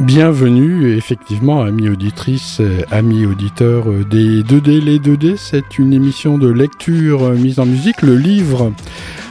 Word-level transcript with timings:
Bienvenue, 0.00 0.96
effectivement, 0.96 1.62
amis 1.62 1.88
auditrices, 1.88 2.60
amis 2.90 3.26
auditeurs 3.26 3.86
des 4.10 4.42
2D. 4.42 4.80
Les 4.80 4.98
2D, 4.98 5.36
c'est 5.36 5.78
une 5.78 5.92
émission 5.92 6.36
de 6.36 6.48
lecture 6.48 7.30
mise 7.30 7.60
en 7.60 7.64
musique. 7.64 8.02
Le 8.02 8.16
livre 8.16 8.72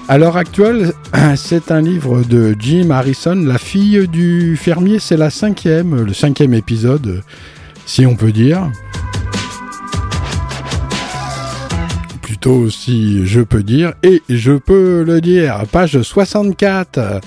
à 0.07 0.17
l'heure 0.17 0.37
actuelle, 0.37 0.93
c'est 1.35 1.69
un 1.69 1.81
livre 1.81 2.23
de 2.23 2.55
Jim 2.57 2.91
Harrison, 2.91 3.35
La 3.35 3.57
fille 3.57 4.07
du 4.07 4.55
fermier. 4.55 4.99
C'est 4.99 5.17
la 5.17 5.29
cinquième, 5.29 6.01
le 6.05 6.13
cinquième 6.13 6.53
épisode, 6.53 7.23
si 7.85 8.05
on 8.05 8.15
peut 8.15 8.31
dire. 8.31 8.71
Plutôt 12.21 12.69
si 12.69 13.25
je 13.27 13.41
peux 13.41 13.63
dire, 13.63 13.93
et 14.01 14.21
je 14.29 14.53
peux 14.53 15.03
le 15.03 15.19
dire, 15.19 15.65
page 15.71 16.01
64. 16.01 17.19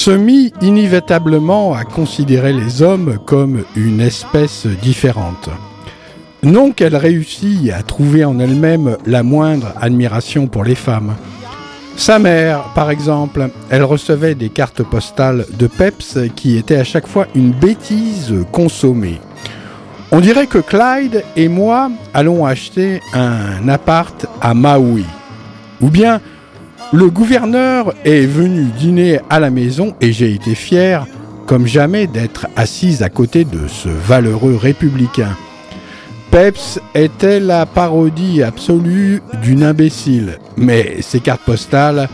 Se 0.00 0.10
mit 0.10 0.50
inévitablement 0.62 1.74
à 1.74 1.84
considérer 1.84 2.54
les 2.54 2.80
hommes 2.80 3.18
comme 3.26 3.64
une 3.76 4.00
espèce 4.00 4.66
différente. 4.66 5.50
Non 6.42 6.72
qu'elle 6.72 6.96
réussit 6.96 7.70
à 7.70 7.82
trouver 7.82 8.24
en 8.24 8.38
elle-même 8.38 8.96
la 9.04 9.22
moindre 9.22 9.74
admiration 9.78 10.46
pour 10.46 10.64
les 10.64 10.74
femmes. 10.74 11.16
Sa 11.96 12.18
mère, 12.18 12.62
par 12.74 12.90
exemple, 12.90 13.50
elle 13.68 13.84
recevait 13.84 14.34
des 14.34 14.48
cartes 14.48 14.82
postales 14.82 15.44
de 15.58 15.66
Peps 15.66 16.16
qui 16.34 16.56
étaient 16.56 16.78
à 16.78 16.84
chaque 16.84 17.06
fois 17.06 17.26
une 17.34 17.50
bêtise 17.50 18.34
consommée. 18.52 19.20
On 20.12 20.20
dirait 20.20 20.46
que 20.46 20.60
Clyde 20.60 21.22
et 21.36 21.48
moi 21.48 21.90
allons 22.14 22.46
acheter 22.46 23.02
un 23.12 23.68
appart 23.68 24.24
à 24.40 24.54
Maui. 24.54 25.04
Ou 25.82 25.90
bien 25.90 26.22
le 26.92 27.08
gouverneur 27.08 27.94
est 28.04 28.26
venu 28.26 28.64
dîner 28.64 29.20
à 29.30 29.38
la 29.38 29.50
maison 29.50 29.94
et 30.00 30.12
j'ai 30.12 30.32
été 30.32 30.54
fier 30.54 31.06
comme 31.46 31.66
jamais 31.66 32.06
d'être 32.06 32.48
assise 32.56 33.02
à 33.02 33.08
côté 33.08 33.44
de 33.44 33.68
ce 33.68 33.88
valeureux 33.88 34.56
républicain. 34.56 35.36
Peps 36.30 36.80
était 36.94 37.40
la 37.40 37.66
parodie 37.66 38.42
absolue 38.42 39.22
d'une 39.42 39.64
imbécile, 39.64 40.38
mais 40.56 40.96
ces 41.00 41.20
cartes 41.20 41.42
postales 41.42 42.08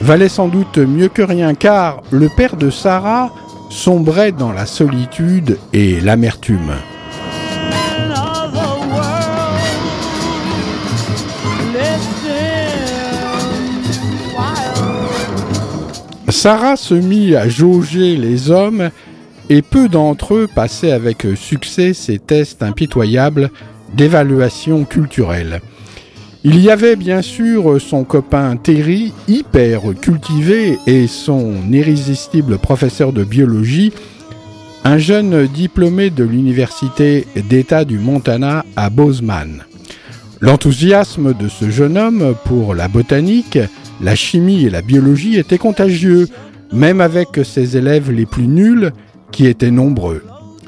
valaient 0.00 0.28
sans 0.28 0.48
doute 0.48 0.78
mieux 0.78 1.08
que 1.08 1.22
rien 1.22 1.54
car 1.54 2.02
le 2.10 2.28
père 2.28 2.56
de 2.56 2.70
Sarah 2.70 3.30
sombrait 3.70 4.32
dans 4.32 4.52
la 4.52 4.66
solitude 4.66 5.58
et 5.72 6.00
l'amertume. 6.00 6.74
Sarah 16.46 16.76
se 16.76 16.94
mit 16.94 17.34
à 17.34 17.48
jauger 17.48 18.16
les 18.16 18.52
hommes 18.52 18.90
et 19.50 19.62
peu 19.62 19.88
d'entre 19.88 20.36
eux 20.36 20.46
passaient 20.46 20.92
avec 20.92 21.26
succès 21.34 21.92
ces 21.92 22.20
tests 22.20 22.62
impitoyables 22.62 23.50
d'évaluation 23.94 24.84
culturelle. 24.84 25.60
Il 26.44 26.60
y 26.60 26.70
avait 26.70 26.94
bien 26.94 27.20
sûr 27.20 27.80
son 27.80 28.04
copain 28.04 28.54
Terry, 28.54 29.12
hyper 29.26 29.80
cultivé, 30.00 30.78
et 30.86 31.08
son 31.08 31.52
irrésistible 31.72 32.58
professeur 32.58 33.12
de 33.12 33.24
biologie, 33.24 33.92
un 34.84 34.98
jeune 34.98 35.48
diplômé 35.48 36.10
de 36.10 36.22
l'université 36.22 37.26
d'État 37.50 37.84
du 37.84 37.98
Montana 37.98 38.64
à 38.76 38.88
Bozeman. 38.88 39.64
L'enthousiasme 40.40 41.34
de 41.34 41.48
ce 41.48 41.70
jeune 41.70 41.98
homme 41.98 42.36
pour 42.44 42.76
la 42.76 42.86
botanique, 42.86 43.58
la 44.00 44.14
chimie 44.14 44.64
et 44.64 44.70
la 44.70 44.82
biologie 44.82 45.36
était 45.36 45.58
contagieux, 45.58 46.28
même 46.72 47.00
avec 47.00 47.28
ses 47.44 47.76
élèves 47.76 48.10
les 48.10 48.26
plus 48.26 48.46
nuls, 48.46 48.92
qui 49.32 49.46
étaient 49.46 49.70
nombreux. 49.70 50.22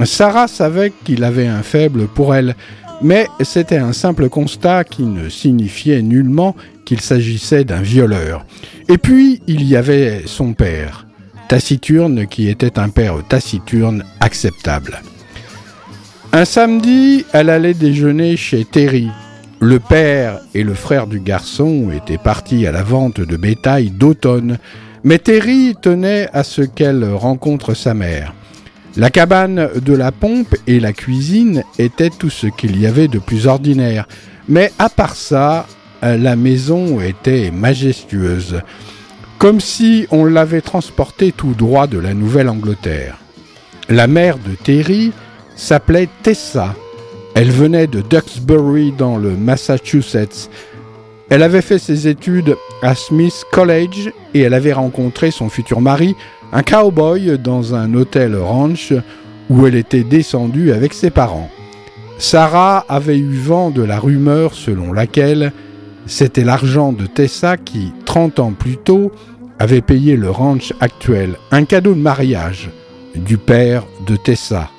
Sarah 0.04 0.48
savait 0.48 0.92
qu'il 1.04 1.24
avait 1.24 1.48
un 1.48 1.62
faible 1.62 2.06
pour 2.06 2.34
elle, 2.34 2.54
mais 3.02 3.26
c'était 3.42 3.78
un 3.78 3.92
simple 3.92 4.28
constat 4.28 4.84
qui 4.84 5.02
ne 5.02 5.28
signifiait 5.28 6.02
nullement 6.02 6.54
qu'il 6.84 7.00
s'agissait 7.00 7.64
d'un 7.64 7.82
violeur. 7.82 8.46
Et 8.88 8.98
puis, 8.98 9.42
il 9.46 9.64
y 9.64 9.76
avait 9.76 10.22
son 10.26 10.52
père, 10.54 11.06
taciturne, 11.48 12.26
qui 12.26 12.48
était 12.48 12.78
un 12.78 12.88
père 12.88 13.16
taciturne 13.28 14.04
acceptable. 14.20 15.00
Un 16.32 16.44
samedi, 16.44 17.24
elle 17.32 17.50
allait 17.50 17.74
déjeuner 17.74 18.36
chez 18.36 18.64
Terry. 18.64 19.08
Le 19.60 19.80
père 19.80 20.38
et 20.54 20.62
le 20.62 20.74
frère 20.74 21.08
du 21.08 21.18
garçon 21.18 21.90
étaient 21.90 22.18
partis 22.18 22.66
à 22.66 22.72
la 22.72 22.84
vente 22.84 23.20
de 23.20 23.36
bétail 23.36 23.90
d'automne, 23.90 24.58
mais 25.02 25.18
Terry 25.18 25.74
tenait 25.80 26.28
à 26.32 26.44
ce 26.44 26.62
qu'elle 26.62 27.04
rencontre 27.04 27.74
sa 27.74 27.92
mère. 27.92 28.34
La 28.96 29.10
cabane 29.10 29.68
de 29.74 29.92
la 29.94 30.12
pompe 30.12 30.54
et 30.68 30.78
la 30.78 30.92
cuisine 30.92 31.64
étaient 31.78 32.10
tout 32.10 32.30
ce 32.30 32.46
qu'il 32.46 32.80
y 32.80 32.86
avait 32.86 33.08
de 33.08 33.18
plus 33.18 33.48
ordinaire, 33.48 34.06
mais 34.48 34.72
à 34.78 34.88
part 34.88 35.16
ça, 35.16 35.66
la 36.02 36.36
maison 36.36 37.00
était 37.00 37.50
majestueuse, 37.50 38.60
comme 39.38 39.60
si 39.60 40.06
on 40.12 40.24
l'avait 40.24 40.60
transportée 40.60 41.32
tout 41.32 41.54
droit 41.54 41.88
de 41.88 41.98
la 41.98 42.14
Nouvelle-Angleterre. 42.14 43.18
La 43.88 44.06
mère 44.06 44.38
de 44.38 44.54
Terry 44.54 45.12
s'appelait 45.56 46.08
Tessa. 46.22 46.76
Elle 47.40 47.52
venait 47.52 47.86
de 47.86 48.00
Duxbury 48.00 48.90
dans 48.98 49.16
le 49.16 49.30
Massachusetts. 49.30 50.50
Elle 51.30 51.44
avait 51.44 51.62
fait 51.62 51.78
ses 51.78 52.08
études 52.08 52.56
à 52.82 52.96
Smith 52.96 53.44
College 53.52 54.10
et 54.34 54.40
elle 54.40 54.54
avait 54.54 54.72
rencontré 54.72 55.30
son 55.30 55.48
futur 55.48 55.80
mari, 55.80 56.16
un 56.52 56.64
cowboy, 56.64 57.38
dans 57.38 57.76
un 57.76 57.94
hôtel 57.94 58.34
ranch 58.34 58.92
où 59.50 59.68
elle 59.68 59.76
était 59.76 60.02
descendue 60.02 60.72
avec 60.72 60.92
ses 60.92 61.10
parents. 61.10 61.48
Sarah 62.18 62.84
avait 62.88 63.18
eu 63.18 63.36
vent 63.36 63.70
de 63.70 63.82
la 63.82 64.00
rumeur 64.00 64.54
selon 64.54 64.92
laquelle 64.92 65.52
c'était 66.06 66.42
l'argent 66.42 66.92
de 66.92 67.06
Tessa 67.06 67.56
qui, 67.56 67.92
30 68.04 68.40
ans 68.40 68.52
plus 68.52 68.78
tôt, 68.78 69.12
avait 69.60 69.80
payé 69.80 70.16
le 70.16 70.28
ranch 70.28 70.72
actuel, 70.80 71.36
un 71.52 71.64
cadeau 71.66 71.94
de 71.94 72.00
mariage 72.00 72.68
du 73.14 73.38
père 73.38 73.84
de 74.08 74.16
Tessa. 74.16 74.70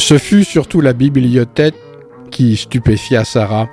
Ce 0.00 0.16
fut 0.16 0.44
surtout 0.44 0.80
la 0.80 0.94
bibliothèque 0.94 1.74
qui 2.30 2.56
stupéfia 2.56 3.22
Sarah. 3.22 3.68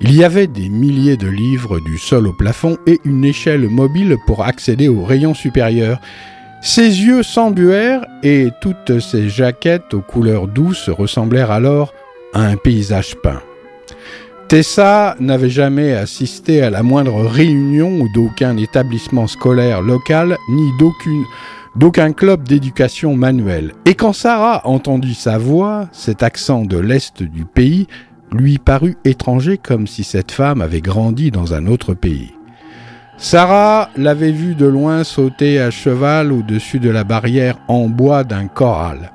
Il 0.00 0.12
y 0.12 0.24
avait 0.24 0.48
des 0.48 0.68
milliers 0.68 1.16
de 1.16 1.28
livres 1.28 1.78
du 1.78 1.98
sol 1.98 2.26
au 2.26 2.32
plafond 2.32 2.76
et 2.88 2.98
une 3.04 3.24
échelle 3.24 3.68
mobile 3.68 4.16
pour 4.26 4.44
accéder 4.44 4.88
au 4.88 5.04
rayon 5.04 5.34
supérieur. 5.34 6.00
Ses 6.62 6.82
yeux 6.82 7.22
s'embuèrent 7.22 8.04
et 8.24 8.48
toutes 8.60 8.98
ses 8.98 9.28
jaquettes 9.28 9.94
aux 9.94 10.00
couleurs 10.00 10.48
douces 10.48 10.90
ressemblèrent 10.90 11.52
alors 11.52 11.94
à 12.34 12.42
un 12.42 12.56
paysage 12.56 13.14
peint. 13.22 13.40
Tessa 14.48 15.14
n'avait 15.20 15.48
jamais 15.48 15.92
assisté 15.92 16.60
à 16.60 16.70
la 16.70 16.82
moindre 16.82 17.24
réunion 17.24 18.04
d'aucun 18.14 18.56
établissement 18.56 19.28
scolaire 19.28 19.80
local 19.80 20.36
ni 20.50 20.68
d'aucune 20.80 21.24
d'aucun 21.76 22.12
club 22.12 22.46
d'éducation 22.46 23.14
manuelle. 23.16 23.72
Et 23.84 23.94
quand 23.94 24.12
Sarah 24.12 24.66
entendit 24.66 25.14
sa 25.14 25.38
voix, 25.38 25.88
cet 25.92 26.22
accent 26.22 26.64
de 26.64 26.78
l'Est 26.78 27.22
du 27.22 27.44
pays 27.44 27.86
lui 28.32 28.58
parut 28.58 28.96
étranger 29.04 29.58
comme 29.58 29.86
si 29.86 30.04
cette 30.04 30.32
femme 30.32 30.60
avait 30.60 30.80
grandi 30.80 31.30
dans 31.30 31.54
un 31.54 31.66
autre 31.66 31.94
pays. 31.94 32.32
Sarah 33.16 33.90
l'avait 33.96 34.30
vue 34.30 34.54
de 34.54 34.66
loin 34.66 35.02
sauter 35.02 35.60
à 35.60 35.70
cheval 35.70 36.32
au-dessus 36.32 36.78
de 36.78 36.90
la 36.90 37.02
barrière 37.02 37.58
en 37.66 37.88
bois 37.88 38.22
d'un 38.22 38.46
corral, 38.46 39.12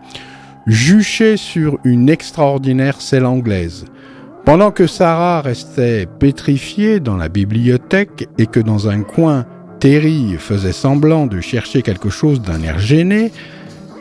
juchée 0.67 1.37
sur 1.37 1.79
une 1.85 2.09
extraordinaire 2.09 2.99
selle 2.99 3.25
anglaise. 3.25 3.85
Pendant 4.43 4.71
que 4.71 4.87
Sarah 4.87 5.41
restait 5.41 6.05
pétrifiée 6.05 6.99
dans 6.99 7.15
la 7.15 7.29
bibliothèque 7.29 8.27
et 8.37 8.45
que 8.45 8.59
dans 8.59 8.89
un 8.89 9.03
coin 9.03 9.45
Terry 9.83 10.37
faisait 10.39 10.71
semblant 10.71 11.27
de 11.27 11.41
chercher 11.41 11.81
quelque 11.81 12.09
chose 12.09 12.41
d'un 12.41 12.63
air 12.63 12.79
gêné, 12.79 13.33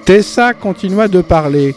Tessa 0.04 0.54
continua 0.54 1.08
de 1.08 1.20
parler. 1.22 1.74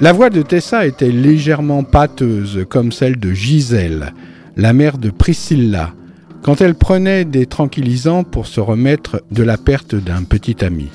La 0.00 0.14
voix 0.14 0.30
de 0.30 0.40
Tessa 0.40 0.86
était 0.86 1.10
légèrement 1.10 1.84
pâteuse, 1.84 2.64
comme 2.70 2.92
celle 2.92 3.18
de 3.18 3.32
Gisèle, 3.32 4.14
la 4.56 4.72
mère 4.72 4.96
de 4.96 5.10
Priscilla, 5.10 5.92
quand 6.40 6.62
elle 6.62 6.74
prenait 6.74 7.26
des 7.26 7.44
tranquillisants 7.44 8.24
pour 8.24 8.46
se 8.46 8.58
remettre 8.58 9.22
de 9.30 9.42
la 9.42 9.58
perte 9.58 9.94
d'un 9.94 10.22
petit 10.22 10.64
ami. 10.64 10.88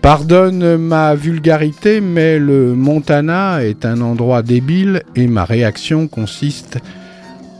Pardonne 0.00 0.78
ma 0.78 1.14
vulgarité, 1.14 2.00
mais 2.00 2.38
le 2.38 2.74
Montana 2.74 3.62
est 3.62 3.84
un 3.84 4.00
endroit 4.00 4.40
débile 4.40 5.02
et 5.14 5.26
ma 5.26 5.44
réaction 5.44 6.08
consiste 6.08 6.78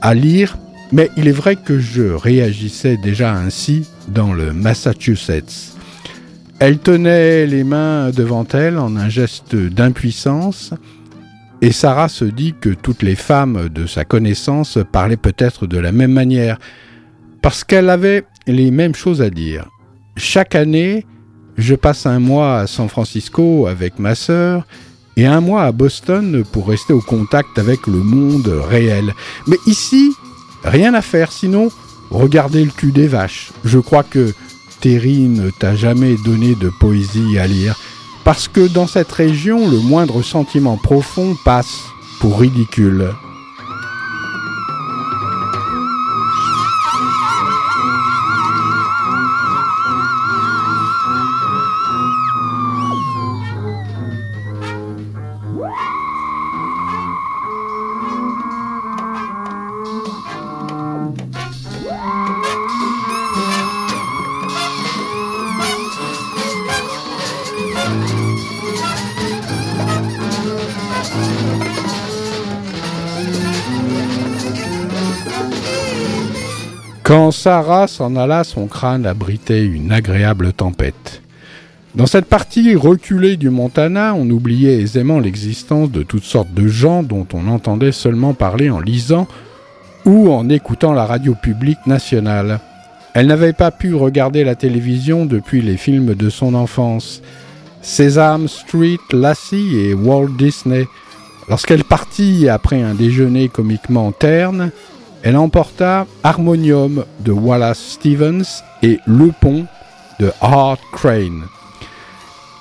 à 0.01 0.15
lire 0.15 0.57
mais 0.91 1.09
il 1.17 1.27
est 1.27 1.31
vrai 1.31 1.55
que 1.55 1.79
je 1.79 2.03
réagissais 2.03 2.97
déjà 2.97 3.33
ainsi 3.33 3.87
dans 4.07 4.33
le 4.33 4.53
Massachusetts. 4.53 5.75
Elle 6.59 6.79
tenait 6.79 7.45
les 7.45 7.63
mains 7.63 8.09
devant 8.09 8.47
elle 8.47 8.77
en 8.77 8.95
un 8.95 9.09
geste 9.09 9.55
d'impuissance, 9.55 10.73
et 11.61 11.71
Sarah 11.71 12.09
se 12.09 12.25
dit 12.25 12.55
que 12.59 12.69
toutes 12.69 13.03
les 13.03 13.15
femmes 13.15 13.69
de 13.69 13.85
sa 13.85 14.05
connaissance 14.05 14.77
parlaient 14.91 15.17
peut-être 15.17 15.67
de 15.67 15.77
la 15.77 15.91
même 15.91 16.13
manière, 16.13 16.57
parce 17.41 17.63
qu'elle 17.63 17.89
avait 17.89 18.25
les 18.47 18.71
mêmes 18.71 18.95
choses 18.95 19.21
à 19.21 19.29
dire. 19.29 19.67
Chaque 20.15 20.55
année, 20.55 21.05
je 21.57 21.75
passe 21.75 22.05
un 22.05 22.19
mois 22.19 22.59
à 22.59 22.67
San 22.67 22.89
Francisco 22.89 23.67
avec 23.67 23.99
ma 23.99 24.15
sœur 24.15 24.65
et 25.15 25.25
un 25.25 25.41
mois 25.41 25.63
à 25.63 25.71
Boston 25.71 26.43
pour 26.51 26.67
rester 26.67 26.93
au 26.93 27.01
contact 27.01 27.57
avec 27.57 27.87
le 27.87 27.97
monde 27.97 28.47
réel. 28.69 29.13
Mais 29.47 29.57
ici, 29.65 30.13
Rien 30.63 30.93
à 30.93 31.01
faire, 31.01 31.31
sinon, 31.31 31.69
regardez 32.09 32.63
le 32.63 32.71
cul 32.71 32.91
des 32.91 33.07
vaches. 33.07 33.51
Je 33.63 33.79
crois 33.79 34.03
que 34.03 34.33
Terry 34.81 35.21
ne 35.21 35.49
t'a 35.49 35.75
jamais 35.75 36.15
donné 36.23 36.55
de 36.55 36.69
poésie 36.69 37.39
à 37.39 37.47
lire, 37.47 37.77
parce 38.23 38.47
que 38.47 38.67
dans 38.67 38.87
cette 38.87 39.11
région, 39.11 39.69
le 39.69 39.79
moindre 39.79 40.21
sentiment 40.21 40.77
profond 40.77 41.35
passe 41.43 41.83
pour 42.19 42.39
ridicule. 42.39 43.09
Quand 77.07 77.31
Sarah 77.31 77.87
s'en 77.87 78.17
alla, 78.17 78.43
son 78.43 78.67
crâne 78.67 79.05
abritait 79.05 79.63
une 79.63 79.93
agréable 79.93 80.51
tempête. 80.51 81.21
Dans 81.95 82.05
cette 82.05 82.25
partie 82.25 82.75
reculée 82.75 83.37
du 83.37 83.49
Montana, 83.49 84.13
on 84.13 84.29
oubliait 84.29 84.81
aisément 84.81 85.21
l'existence 85.21 85.89
de 85.89 86.03
toutes 86.03 86.25
sortes 86.25 86.53
de 86.53 86.67
gens 86.67 87.03
dont 87.03 87.25
on 87.33 87.47
entendait 87.47 87.93
seulement 87.93 88.33
parler 88.33 88.69
en 88.69 88.81
lisant 88.81 89.25
ou 90.03 90.33
en 90.33 90.49
écoutant 90.49 90.91
la 90.91 91.05
radio 91.05 91.33
publique 91.33 91.87
nationale. 91.87 92.59
Elle 93.13 93.27
n'avait 93.27 93.53
pas 93.53 93.71
pu 93.71 93.95
regarder 93.95 94.43
la 94.43 94.55
télévision 94.55 95.25
depuis 95.25 95.61
les 95.61 95.77
films 95.77 96.13
de 96.13 96.29
son 96.29 96.53
enfance. 96.55 97.21
Sesame 97.81 98.49
Street, 98.49 98.99
Lassie 99.13 99.77
et 99.77 99.93
Walt 99.93 100.31
Disney. 100.37 100.85
Lorsqu'elle 101.47 101.85
partit 101.85 102.49
après 102.49 102.81
un 102.81 102.95
déjeuner 102.95 103.47
comiquement 103.47 104.11
terne, 104.11 104.71
elle 105.27 105.35
emporta 105.35 106.07
Harmonium 106.23 107.03
de 107.19 107.33
Wallace 107.33 107.97
Stevens 107.99 108.63
et 108.81 108.97
Le 109.05 109.33
Pont 109.37 109.65
de 110.21 110.31
Hart 110.39 110.79
Crane. 110.93 111.43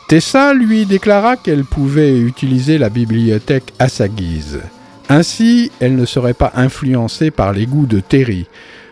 Tessa 0.09 0.53
lui 0.53 0.85
déclara 0.85 1.37
qu'elle 1.37 1.65
pouvait 1.65 2.19
utiliser 2.19 2.77
la 2.77 2.89
bibliothèque 2.89 3.73
à 3.79 3.89
sa 3.89 4.09
guise. 4.09 4.59
Ainsi, 5.09 5.71
elle 5.79 5.95
ne 5.95 6.05
serait 6.07 6.35
pas 6.35 6.51
influencée 6.57 7.31
par 7.31 7.53
les 7.53 7.67
goûts 7.67 7.87
de 7.87 8.01
Terry. 8.01 8.49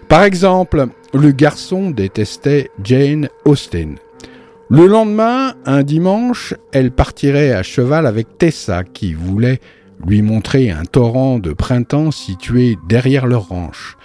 Par 0.07 0.23
exemple, 0.23 0.87
le 1.13 1.33
garçon 1.33 1.91
détestait 1.91 2.71
Jane 2.81 3.29
Austen. 3.45 3.97
Le 4.71 4.87
lendemain, 4.87 5.55
un 5.67 5.83
dimanche, 5.83 6.55
elle 6.71 6.93
partirait 6.93 7.51
à 7.51 7.65
cheval 7.65 8.07
avec 8.07 8.39
Tessa 8.39 8.85
qui 8.85 9.15
voulait 9.15 9.59
lui 10.07 10.23
montrer 10.23 10.71
un 10.71 10.85
torrent 10.85 11.39
de 11.39 11.53
printemps 11.53 12.11
situé 12.11 12.77
derrière 12.89 13.27
leur 13.27 13.49
ranch. 13.49 13.97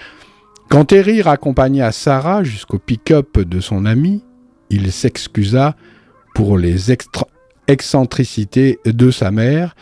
Quand 0.70 0.86
Terry 0.86 1.22
raccompagna 1.22 1.92
Sarah 1.92 2.44
jusqu'au 2.44 2.78
pick-up 2.78 3.40
de 3.40 3.60
son 3.60 3.86
ami, 3.86 4.24
il 4.70 4.92
s'excusa 4.92 5.76
pour 6.36 6.58
les 6.58 6.96
excentricités 7.68 8.80
de 8.86 9.12
sa 9.12 9.32
mère, 9.32 9.76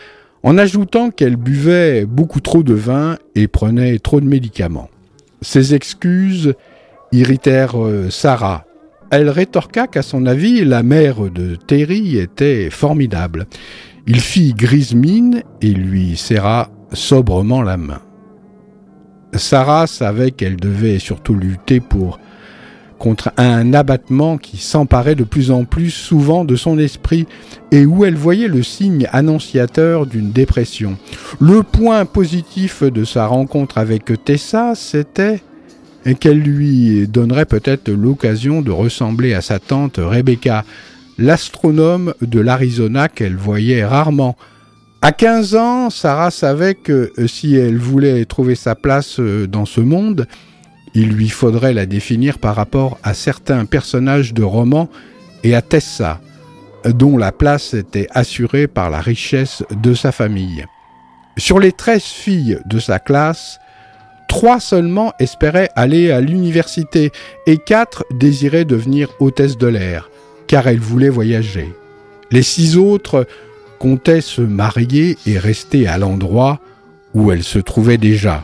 en 0.44 0.58
ajoutant 0.58 1.10
qu'elle 1.10 1.36
buvait 1.36 2.06
beaucoup 2.06 2.40
trop 2.40 2.64
de 2.64 2.74
vin 2.74 3.18
et 3.36 3.48
prenait 3.48 4.00
trop 4.00 4.22
de 4.22 4.26
médicaments. 4.26 4.90
Ces 5.42 5.76
excuses 5.76 6.54
irritèrent 7.12 7.82
euh, 7.82 8.10
Sarah. 8.10 8.66
Elle 9.10 9.30
rétorqua 9.30 9.88
qu'à 9.88 10.02
son 10.02 10.26
avis, 10.26 10.66
la 10.66 10.84
mère 10.84 11.30
de 11.32 11.56
Terry 11.56 12.18
était 12.18 12.70
formidable. 12.70 13.46
Il 14.10 14.22
fit 14.22 14.54
grise 14.54 14.96
mine 14.96 15.44
et 15.62 15.72
lui 15.72 16.16
serra 16.16 16.70
sobrement 16.94 17.62
la 17.62 17.76
main. 17.76 18.00
Sarah 19.34 19.86
savait 19.86 20.32
qu'elle 20.32 20.56
devait 20.56 21.00
surtout 21.00 21.36
lutter 21.36 21.82
pour 21.82 22.18
contre 22.98 23.32
un 23.36 23.74
abattement 23.74 24.38
qui 24.38 24.58
s'emparait 24.58 25.16
de 25.16 25.26
plus 25.26 25.52
en 25.52 25.66
plus 25.66 25.92
souvent 25.92 26.46
de 26.46 26.56
son 26.56 26.80
esprit 26.80 27.28
et 27.72 27.86
où 27.86 28.06
elle 28.06 28.16
voyait 28.16 28.48
le 28.48 28.64
signe 28.64 29.10
annonciateur 29.12 30.06
d'une 30.06 30.32
dépression. 30.32 30.98
Le 31.42 31.62
point 31.62 32.06
positif 32.06 32.84
de 32.84 33.04
sa 33.04 33.28
rencontre 33.28 33.78
avec 33.78 34.12
Tessa, 34.24 34.74
c'était 34.74 35.42
qu'elle 36.20 36.40
lui 36.40 37.08
donnerait 37.08 37.46
peut-être 37.46 37.90
l'occasion 37.90 38.62
de 38.62 38.72
ressembler 38.72 39.34
à 39.34 39.42
sa 39.42 39.60
tante 39.60 39.98
Rebecca, 39.98 40.64
l'astronome 41.18 42.14
de 42.22 42.40
l'Arizona 42.40 43.10
qu'elle 43.10 43.36
voyait 43.36 43.86
rarement. 43.86 44.36
À 45.02 45.12
15 45.12 45.56
ans, 45.56 45.90
Sarah 45.90 46.32
savait 46.32 46.76
que 46.76 47.12
euh, 47.18 47.28
si 47.28 47.56
elle 47.56 47.78
voulait 47.78 48.26
trouver 48.26 48.56
sa 48.56 48.76
place 48.76 49.20
euh, 49.20 49.48
dans 49.48 49.66
ce 49.66 49.82
monde, 49.82 50.28
il 50.94 51.10
lui 51.10 51.30
faudrait 51.30 51.74
la 51.74 51.86
définir 51.86 52.40
par 52.40 52.56
rapport 52.56 52.98
à 53.04 53.14
certains 53.14 53.66
personnages 53.66 54.34
de 54.34 54.44
romans 54.44 54.90
et 55.44 55.54
à 55.54 55.62
Tessa, 55.62 56.20
dont 56.86 57.18
la 57.18 57.32
place 57.32 57.74
était 57.74 58.08
assurée 58.12 58.68
par 58.68 58.90
la 58.90 59.00
richesse 59.00 59.64
de 59.72 59.94
sa 59.94 60.12
famille. 60.12 60.66
Sur 61.38 61.60
les 61.60 61.72
13 61.72 62.02
filles 62.02 62.60
de 62.66 62.80
sa 62.80 62.98
classe, 62.98 63.60
trois 64.28 64.60
seulement 64.60 65.14
espéraient 65.20 65.70
aller 65.76 66.12
à 66.12 66.20
l'université 66.20 67.12
et 67.46 67.58
quatre 67.58 68.04
désiraient 68.12 68.66
devenir 68.66 69.10
hôtesse 69.20 69.58
de 69.58 69.68
l'air, 69.68 70.10
car 70.48 70.68
elles 70.68 70.80
voulaient 70.80 71.10
voyager. 71.10 71.74
Les 72.32 72.44
six 72.44 72.78
autres 72.78 73.28
comptaient 73.80 74.22
se 74.22 74.42
marier 74.42 75.18
et 75.26 75.38
rester 75.38 75.88
à 75.88 75.98
l'endroit 75.98 76.60
où 77.14 77.32
elles 77.32 77.44
se 77.44 77.60
trouvaient 77.60 77.98
déjà. 77.98 78.44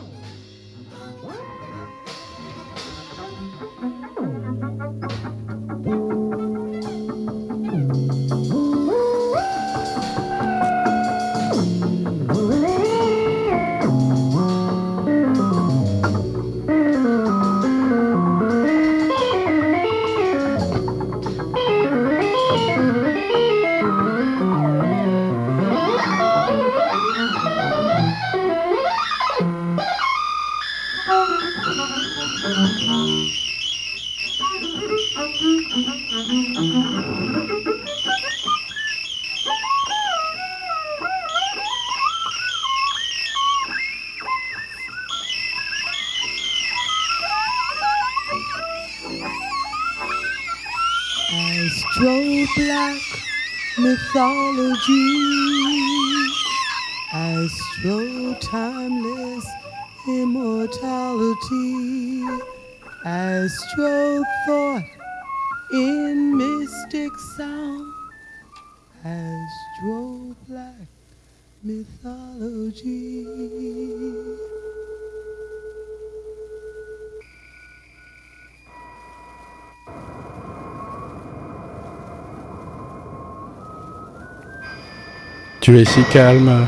Tu 85.63 85.79
es 85.79 85.85
si 85.85 86.03
calme. 86.11 86.67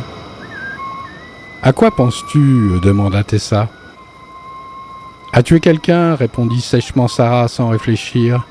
À 1.61 1.73
quoi 1.73 1.93
penses-tu 1.93 2.79
demanda 2.81 3.25
Tessa. 3.25 3.67
À 5.33 5.43
tuer 5.43 5.59
quelqu'un 5.59 6.15
répondit 6.15 6.61
sèchement 6.61 7.09
Sarah 7.09 7.49
sans 7.49 7.67
réfléchir. 7.67 8.47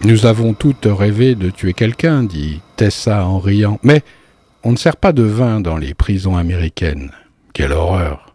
Nous 0.00 0.24
avons 0.24 0.54
toutes 0.54 0.88
rêvé 0.90 1.34
de 1.34 1.50
tuer 1.50 1.74
quelqu'un, 1.74 2.22
dit 2.22 2.62
Tessa 2.76 3.26
en 3.26 3.38
riant. 3.38 3.78
Mais 3.82 4.02
on 4.64 4.72
ne 4.72 4.78
sert 4.78 4.96
pas 4.96 5.12
de 5.12 5.24
vin 5.24 5.60
dans 5.60 5.76
les 5.76 5.92
prisons 5.92 6.38
américaines. 6.38 7.10
Quelle 7.52 7.72
horreur. 7.72 8.34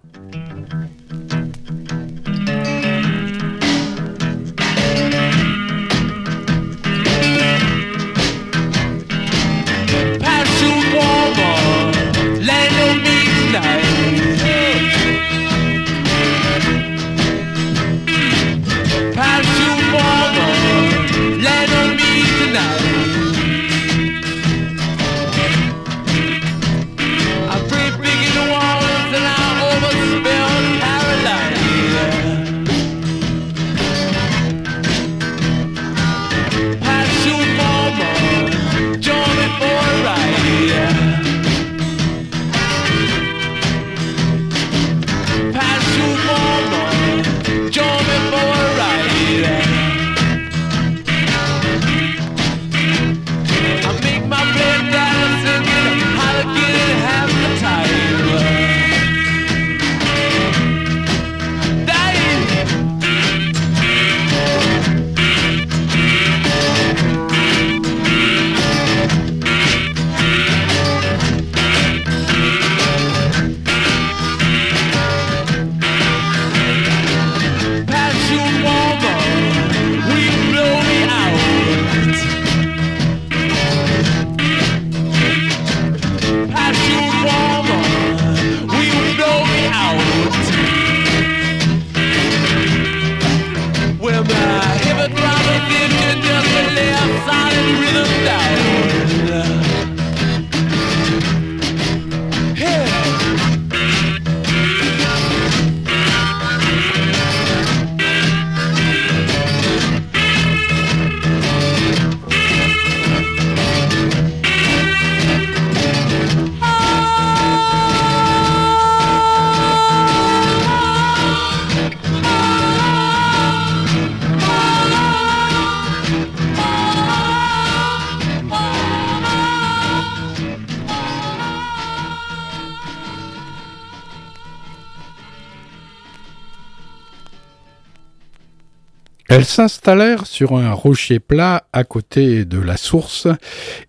Elles 139.37 139.45
s'installèrent 139.45 140.25
sur 140.25 140.57
un 140.57 140.71
rocher 140.71 141.19
plat 141.19 141.67
à 141.71 141.83
côté 141.83 142.43
de 142.43 142.57
la 142.57 142.75
source 142.75 143.27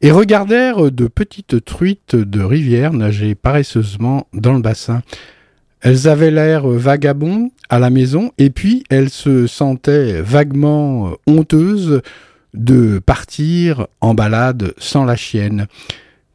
et 0.03 0.11
regardèrent 0.11 0.93
de 0.93 1.07
petites 1.07 1.65
truites 1.65 2.15
de 2.15 2.43
rivière 2.43 2.93
nager 2.93 3.35
paresseusement 3.35 4.27
dans 4.35 4.53
le 4.53 4.61
bassin. 4.61 5.01
Elles 5.81 6.07
avaient 6.07 6.31
l'air 6.31 6.69
vagabond 6.69 7.51
à 7.71 7.79
la 7.79 7.89
maison 7.89 8.31
et 8.37 8.51
puis 8.51 8.85
elles 8.91 9.09
se 9.09 9.47
sentaient 9.47 10.21
vaguement 10.21 11.15
honteuses 11.27 12.03
de 12.53 12.99
partir 12.99 13.87
en 14.03 14.13
balade 14.13 14.75
sans 14.77 15.07
la 15.07 15.17
chienne. 15.17 15.67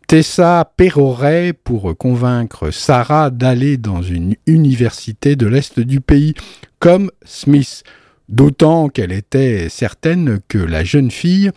Tessa 0.08 0.74
pérorait 0.75 1.53
pour 1.53 1.96
convaincre 1.96 2.72
Sarah 2.72 3.29
d'aller 3.29 3.77
dans 3.77 4.01
une 4.01 4.34
université 4.48 5.36
de 5.36 5.46
l'Est 5.46 5.79
du 5.79 6.01
pays, 6.01 6.34
comme 6.79 7.12
Smith, 7.25 7.84
d'autant 8.30 8.89
qu'elle 8.89 9.12
était 9.12 9.70
certaine 9.70 10.39
que 10.48 10.58
la 10.58 10.84
jeune 10.84 11.12
fille 11.12 11.51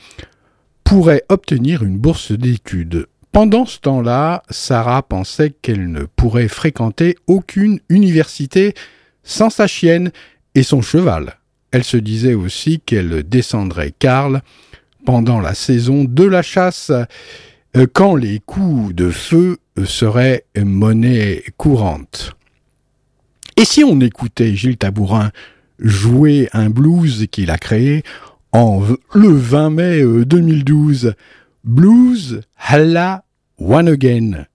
pourrait 0.85 1.25
obtenir 1.29 1.83
une 1.83 1.99
bourse 1.99 2.33
d'études. 2.33 3.07
Pendant 3.33 3.67
ce 3.67 3.81
temps-là, 3.81 4.43
Sarah 4.51 5.03
pensait 5.03 5.51
qu'elle 5.51 5.91
ne 5.91 6.05
pourrait 6.05 6.49
fréquenter 6.49 7.17
aucune 7.27 7.81
université 7.89 8.75
sans 9.23 9.51
sa 9.51 9.67
chienne 9.67 10.11
et 10.55 10.63
son 10.63 10.81
cheval. 10.81 11.39
Elle 11.71 11.85
se 11.85 11.97
disait 11.97 12.35
aussi 12.35 12.81
qu'elle 12.81 13.25
descendrait 13.25 13.93
Karl 13.99 14.41
pendant 15.05 15.41
la 15.41 15.55
saison 15.55 16.05
de 16.05 16.25
la 16.25 16.43
chasse, 16.43 16.91
euh, 17.77 17.87
quand 17.93 18.17
les 18.17 18.41
coups 18.41 18.95
de 18.95 19.11
feu 19.11 19.59
seraient 19.85 20.45
monnaie 20.57 21.43
courante. 21.57 22.33
Et 23.57 23.65
si 23.65 23.85
on 23.85 24.01
écoutait 24.01 24.55
Gilles 24.55 24.79
Tabourin 24.79 25.31
jouer 25.78 26.49
un 26.52 26.71
blues 26.71 27.26
qu'il 27.30 27.50
a 27.50 27.59
créé 27.59 28.02
en 28.52 28.83
le 29.14 29.28
20 29.28 29.71
mai 29.71 30.02
2012, 30.25 31.06
euh, 31.06 31.12
Blues 31.64 32.40
Halla 32.56 33.25
One 33.59 33.88
Again. 33.88 34.47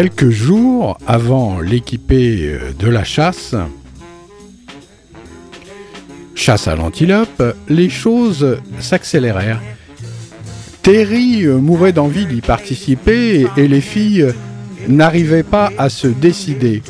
Quelques 0.00 0.30
jours 0.30 0.96
avant 1.06 1.60
l'équipée 1.60 2.54
euh, 2.54 2.72
de 2.78 2.88
la 2.88 3.04
chasse, 3.04 3.54
chasse 6.34 6.68
à 6.68 6.74
l'antilope, 6.74 7.42
les 7.68 7.90
choses 7.90 8.56
s'accélérèrent. 8.78 9.60
Terry 10.80 11.44
euh, 11.44 11.58
mourait 11.58 11.92
d'envie 11.92 12.24
d'y 12.24 12.40
participer 12.40 13.46
et 13.58 13.68
les 13.68 13.82
filles 13.82 14.28
n'arrivaient 14.88 15.42
pas 15.42 15.70
à 15.76 15.90
se 15.90 16.06
décider. 16.06 16.82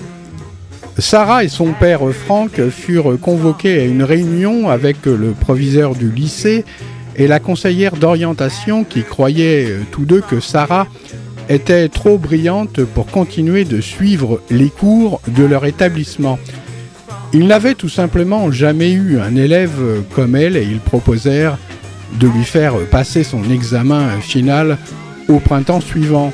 Sarah 0.96 1.42
et 1.42 1.49
son 1.49 1.73
père 1.73 2.09
Franck 2.12 2.68
furent 2.68 3.18
convoqués 3.18 3.81
à 3.81 3.85
une 3.87 4.05
réunion 4.05 4.68
avec 4.68 5.07
le 5.07 5.33
proviseur 5.33 5.96
du 5.96 6.12
lycée 6.12 6.64
et 7.16 7.27
la 7.27 7.40
conseillère 7.40 7.96
d'orientation 7.96 8.85
qui 8.85 9.03
croyaient 9.03 9.79
tous 9.90 10.05
deux 10.05 10.20
que 10.20 10.38
Sarah 10.38 10.87
étaient 11.51 11.89
trop 11.89 12.17
brillantes 12.17 12.83
pour 12.85 13.07
continuer 13.07 13.65
de 13.65 13.83
suivre 13.83 14.41
les 14.51 14.71
cours 14.71 15.21
de 15.29 15.45
leur 15.45 15.67
établissement. 15.67 16.39
Ils 17.33 17.47
n'avaient 17.47 17.75
tout 17.75 17.89
simplement 17.89 18.51
jamais 18.51 18.93
eu 18.93 19.19
un 19.21 19.37
élève 19.37 20.03
comme 20.15 20.35
elle 20.35 20.57
et 20.57 20.65
ils 20.65 20.81
proposèrent 20.81 21.59
de 22.19 22.27
lui 22.27 22.45
faire 22.45 22.75
passer 22.91 23.23
son 23.23 23.49
examen 23.51 24.09
final 24.21 24.79
au 25.29 25.39
printemps 25.39 25.81
suivant. 25.81 26.33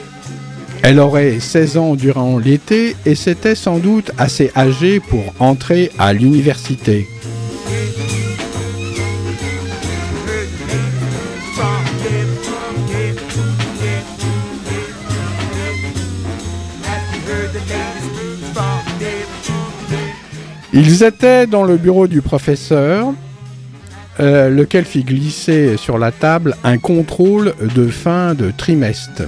Elle 0.82 1.00
aurait 1.00 1.40
16 1.40 1.76
ans 1.78 1.94
durant 1.96 2.38
l'été 2.38 2.94
et 3.04 3.14
s'était 3.14 3.54
sans 3.54 3.78
doute 3.78 4.12
assez 4.18 4.52
âgée 4.56 5.00
pour 5.00 5.34
entrer 5.38 5.90
à 5.98 6.12
l'université. 6.12 7.08
Ils 20.78 21.04
étaient 21.04 21.46
dans 21.46 21.64
le 21.64 21.78
bureau 21.78 22.06
du 22.06 22.20
professeur, 22.20 23.14
euh, 24.20 24.50
lequel 24.50 24.84
fit 24.84 25.04
glisser 25.04 25.78
sur 25.78 25.96
la 25.96 26.12
table 26.12 26.54
un 26.64 26.76
contrôle 26.76 27.54
de 27.74 27.86
fin 27.86 28.34
de 28.34 28.52
trimestre. 28.54 29.22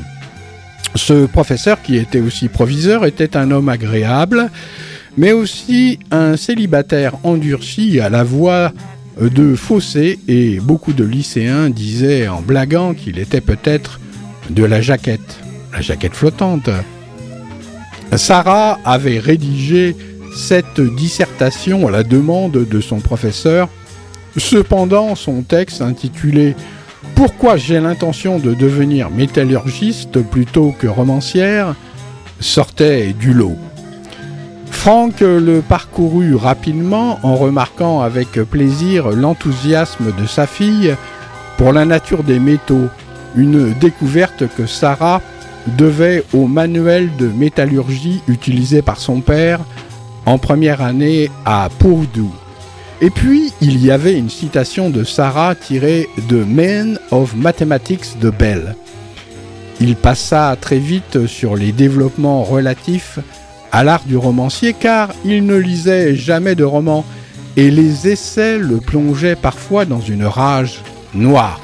Ce 0.95 1.25
professeur, 1.25 1.81
qui 1.81 1.97
était 1.97 2.21
aussi 2.21 2.49
proviseur, 2.49 3.07
était 3.07 3.35
un 3.35 3.51
homme 3.51 3.71
agréable, 3.71 4.51
mais 5.17 5.33
aussi 5.33 5.99
un 6.11 6.37
célibataire 6.37 7.15
endurci 7.23 7.99
à 7.99 8.11
la 8.11 8.25
voix 8.25 8.71
de 9.19 9.55
fossé, 9.55 10.19
et 10.29 10.61
beaucoup 10.61 10.93
de 10.93 11.05
lycéens 11.05 11.71
disaient 11.71 12.29
en 12.29 12.43
blaguant 12.43 12.93
qu'il 12.93 13.19
était 13.19 13.41
peut-être 13.41 14.01
de 14.51 14.65
la 14.65 14.83
jaquette, 14.83 15.39
la 15.73 15.81
jaquette 15.81 16.15
flottante. 16.15 16.69
Sarah 18.17 18.79
avait 18.85 19.19
rédigé 19.19 19.97
cette 20.39 20.81
dissertation 20.81 21.89
à 21.89 21.91
la 21.91 22.05
demande 22.05 22.53
de 22.53 22.81
son 22.81 23.01
professeur. 23.01 23.69
Cependant, 24.37 25.17
son 25.17 25.43
texte 25.43 25.83
intitulé 25.83 26.55
Pourquoi 27.17 27.57
j'ai 27.57 27.81
l'intention 27.81 28.39
de 28.39 28.55
devenir 28.55 29.11
métallurgiste 29.11 30.23
plutôt 30.23 30.75
que 30.79 30.87
romancière? 30.87 31.75
sortait 32.41 33.13
du 33.19 33.35
lot. 33.35 33.57
Franck 34.71 35.21
le 35.23 35.61
parcourut 35.61 36.37
rapidement 36.37 37.19
en 37.25 37.35
remarquant 37.35 38.01
avec 38.01 38.31
plaisir 38.45 39.11
l'enthousiasme 39.11 40.13
de 40.17 40.25
sa 40.25 40.47
fille 40.47 40.95
pour 41.57 41.73
la 41.73 41.85
nature 41.85 42.23
des 42.23 42.39
métaux, 42.39 42.87
une 43.35 43.73
découverte 43.75 44.45
que 44.57 44.67
Sarah 44.67 45.21
devait 45.77 46.23
au 46.33 46.47
manuel 46.47 47.11
de 47.19 47.27
métallurgie 47.27 48.23
utilisé 48.29 48.83
par 48.83 49.01
son 49.01 49.21
père 49.21 49.59
en 50.29 50.37
première 50.37 50.83
année 50.83 51.31
à 51.47 51.71
Purdue. 51.79 52.35
Et 53.01 53.09
puis, 53.09 53.51
il 53.63 53.83
y 53.83 53.91
avait 53.91 54.19
une 54.19 54.29
citation 54.29 54.91
de 54.91 55.03
Sarah 55.03 55.55
tirée 55.55 56.07
de 56.29 56.45
Men 56.45 56.99
of 57.11 57.35
Mathematics 57.35 58.19
de 58.21 58.29
Bell. 58.29 58.77
Il 59.81 59.97
passa 59.97 60.55
très 60.61 60.79
vite 60.79 61.27
sur 61.27 61.57
les 61.57 61.73
développements 61.73 62.43
relatifs 62.43 63.21
à 63.73 63.85
l'art 63.85 64.05
du 64.05 64.19
romancier 64.19 64.75
car 64.75 65.09
il 65.25 65.47
ne 65.47 65.57
lisait 65.57 66.15
jamais 66.15 66.55
de 66.55 66.65
romans 66.65 67.07
et 67.57 67.71
les 67.71 68.09
essais 68.09 68.59
le 68.59 68.81
plongeaient 68.81 69.35
parfois 69.35 69.87
dans 69.87 70.03
une 70.03 70.27
rage 70.27 70.83
noire. 71.15 71.61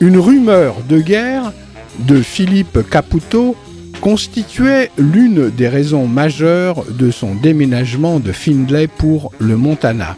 Une 0.00 0.16
rumeur 0.16 0.76
de 0.88 0.98
guerre 0.98 1.52
de 1.98 2.22
Philippe 2.22 2.88
Caputo 2.88 3.54
constituait 4.00 4.90
l'une 4.98 5.50
des 5.50 5.68
raisons 5.68 6.06
majeures 6.06 6.84
de 6.90 7.10
son 7.10 7.34
déménagement 7.34 8.20
de 8.20 8.32
Findlay 8.32 8.86
pour 8.86 9.32
le 9.38 9.56
Montana. 9.56 10.16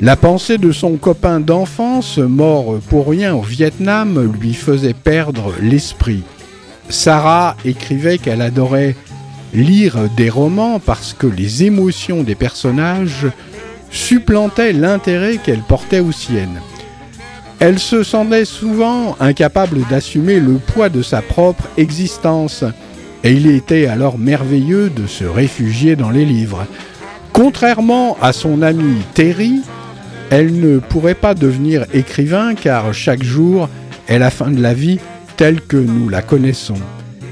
La 0.00 0.16
pensée 0.16 0.58
de 0.58 0.70
son 0.70 0.96
copain 0.96 1.40
d'enfance, 1.40 2.18
mort 2.18 2.78
pour 2.88 3.08
rien 3.08 3.34
au 3.34 3.42
Vietnam, 3.42 4.32
lui 4.40 4.54
faisait 4.54 4.94
perdre 4.94 5.52
l'esprit. 5.60 6.22
Sarah 6.88 7.56
écrivait 7.64 8.18
qu'elle 8.18 8.40
adorait 8.40 8.94
lire 9.52 9.96
des 10.16 10.30
romans 10.30 10.78
parce 10.78 11.12
que 11.12 11.26
les 11.26 11.64
émotions 11.64 12.22
des 12.22 12.36
personnages 12.36 13.26
supplantaient 13.90 14.72
l'intérêt 14.72 15.38
qu'elle 15.38 15.62
portait 15.62 16.00
aux 16.00 16.12
siennes. 16.12 16.60
Elle 17.60 17.78
se 17.78 18.02
sentait 18.02 18.46
souvent 18.46 19.16
incapable 19.20 19.80
d'assumer 19.90 20.40
le 20.40 20.54
poids 20.54 20.88
de 20.88 21.02
sa 21.02 21.20
propre 21.20 21.68
existence, 21.76 22.64
et 23.22 23.32
il 23.32 23.50
était 23.50 23.86
alors 23.86 24.18
merveilleux 24.18 24.88
de 24.88 25.06
se 25.06 25.24
réfugier 25.24 25.94
dans 25.94 26.08
les 26.08 26.24
livres. 26.24 26.66
Contrairement 27.34 28.16
à 28.22 28.32
son 28.32 28.62
amie 28.62 29.02
Terry, 29.12 29.60
elle 30.30 30.58
ne 30.58 30.78
pourrait 30.78 31.14
pas 31.14 31.34
devenir 31.34 31.84
écrivain 31.92 32.54
car 32.54 32.94
chaque 32.94 33.22
jour 33.22 33.68
est 34.08 34.18
la 34.18 34.30
fin 34.30 34.50
de 34.50 34.62
la 34.62 34.72
vie 34.72 34.98
telle 35.36 35.60
que 35.60 35.76
nous 35.76 36.08
la 36.08 36.22
connaissons. 36.22 36.80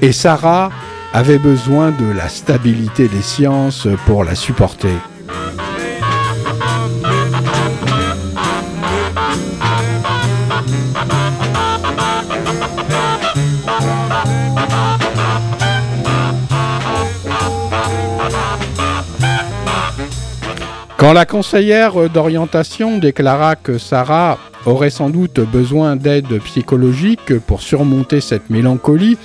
Et 0.03 0.11
Sarah 0.11 0.69
avait 1.11 1.39
besoin 1.39 1.89
de 1.89 2.05
la 2.15 2.29
stabilité 2.29 3.07
des 3.07 3.23
sciences 3.23 3.87
pour 4.05 4.23
la 4.23 4.35
supporter. 4.35 4.93
Quand 20.99 21.13
la 21.13 21.25
conseillère 21.25 22.09
d'orientation 22.09 22.97
déclara 22.97 23.55
que 23.55 23.77
Sarah 23.77 24.37
aurait 24.65 24.89
sans 24.89 25.09
doute 25.09 25.39
besoin 25.39 25.95
d'aide 25.95 26.41
psychologique 26.41 27.39
pour 27.47 27.61
surmonter 27.61 28.19
cette 28.19 28.49
mélancolie, 28.49 29.17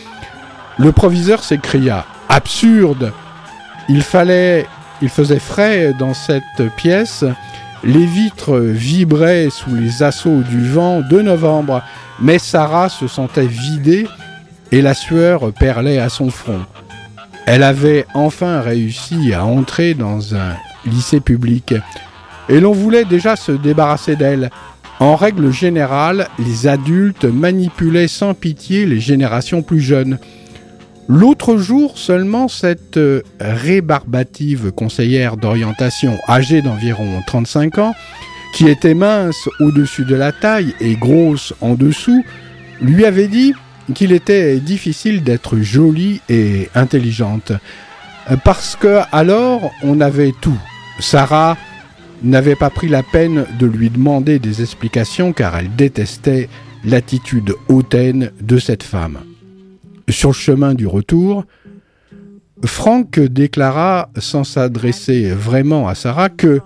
le 0.79 0.93
proviseur 0.93 1.43
s'écria 1.43 2.07
Absurde 2.29 3.13
Il 3.89 4.03
fallait. 4.03 4.67
Il 5.03 5.09
faisait 5.09 5.41
frais 5.41 5.93
dans 5.99 6.15
cette 6.15 6.63
pièce. 6.77 7.25
Les 7.83 8.07
vitres 8.07 8.57
vibraient 8.57 9.51
sous 9.51 9.75
les 9.75 10.05
assauts 10.05 10.43
du 10.43 10.65
vent 10.71 11.01
de 11.01 11.21
novembre, 11.23 11.83
mais 12.21 12.39
Sarah 12.39 12.89
se 12.89 13.09
sentait 13.09 13.49
vidée 13.49 14.07
et 14.71 14.81
la 14.81 14.95
sueur 14.95 15.53
perlait 15.53 15.99
à 15.99 16.09
son 16.09 16.31
front. 16.31 16.65
Elle 17.47 17.65
avait 17.65 18.07
enfin 18.15 18.61
réussi 18.61 19.35
à 19.35 19.45
entrer 19.45 19.95
dans 19.95 20.37
un 20.37 20.55
lycée 20.87 21.20
public. 21.20 21.75
Et 22.49 22.61
l'on 22.61 22.73
voulait 22.73 23.05
déjà 23.05 23.37
se 23.37 23.53
débarrasser 23.53 24.16
d'elle. 24.16 24.51
En 25.01 25.16
règle 25.16 25.51
générale, 25.53 26.29
les 26.38 26.66
adultes 26.66 27.25
manipulaient 27.25 28.09
sans 28.09 28.35
pitié 28.35 28.87
les 28.87 29.01
générations 29.01 29.62
plus 29.62 29.81
jeunes. 29.81 30.18
L'autre 31.09 31.59
jour 31.59 31.99
seulement, 31.99 32.49
cette 32.49 32.97
euh, 32.97 33.23
rébarbative 33.40 34.73
conseillère 34.73 35.37
d'orientation 35.37 36.18
âgée 36.29 36.62
d'environ 36.62 37.20
35 37.27 37.79
ans, 37.79 37.94
qui 38.55 38.68
était 38.68 38.94
mince 38.94 39.49
au-dessus 39.61 40.05
de 40.05 40.14
la 40.14 40.33
taille 40.33 40.75
et 40.81 40.94
grosse 40.94 41.53
en 41.61 41.75
dessous, 41.75 42.25
lui 42.81 43.05
avait 43.05 43.29
dit 43.29 43.53
qu'il 43.94 44.12
était 44.12 44.61
difficile 44.61 45.23
d'être 45.23 45.59
jolie 45.59 46.23
et 46.31 46.70
intelligente. 46.75 47.53
Parce 48.44 48.77
que 48.77 49.01
alors 49.12 49.73
on 49.83 50.01
avait 50.01 50.33
tout, 50.40 50.59
Sarah 51.01 51.57
n'avait 52.23 52.57
pas 52.57 52.71
pris 52.71 52.89
la 52.89 53.03
peine 53.03 53.47
de 53.59 53.67
lui 53.67 53.91
demander 53.91 54.39
des 54.39 54.63
explications 54.63 55.33
car 55.33 55.57
elle 55.57 55.75
détestait 55.75 56.49
l'attitude 56.85 57.55
hautaine 57.69 58.31
de 58.41 58.59
cette 58.59 58.83
femme. 58.83 59.19
Sur 60.09 60.31
le 60.31 60.35
chemin 60.35 60.75
du 60.75 60.87
retour, 60.87 61.45
Franck 62.65 63.21
déclara, 63.21 64.11
sans 64.19 64.45
s'adresser 64.45 65.31
vraiment 65.33 65.89
à 65.89 65.95
Sarah, 65.95 66.29
que 66.29 66.61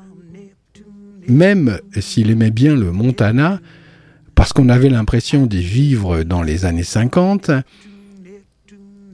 même 1.27 1.79
s'il 2.01 2.31
aimait 2.31 2.51
bien 2.51 2.75
le 2.75 2.93
Montana, 2.93 3.61
parce 4.35 4.53
qu'on 4.53 4.69
avait 4.69 4.91
l'impression 4.91 5.47
d'y 5.47 5.63
vivre 5.63 6.23
dans 6.23 6.43
les 6.43 6.65
années 6.65 6.85
50, 6.85 7.51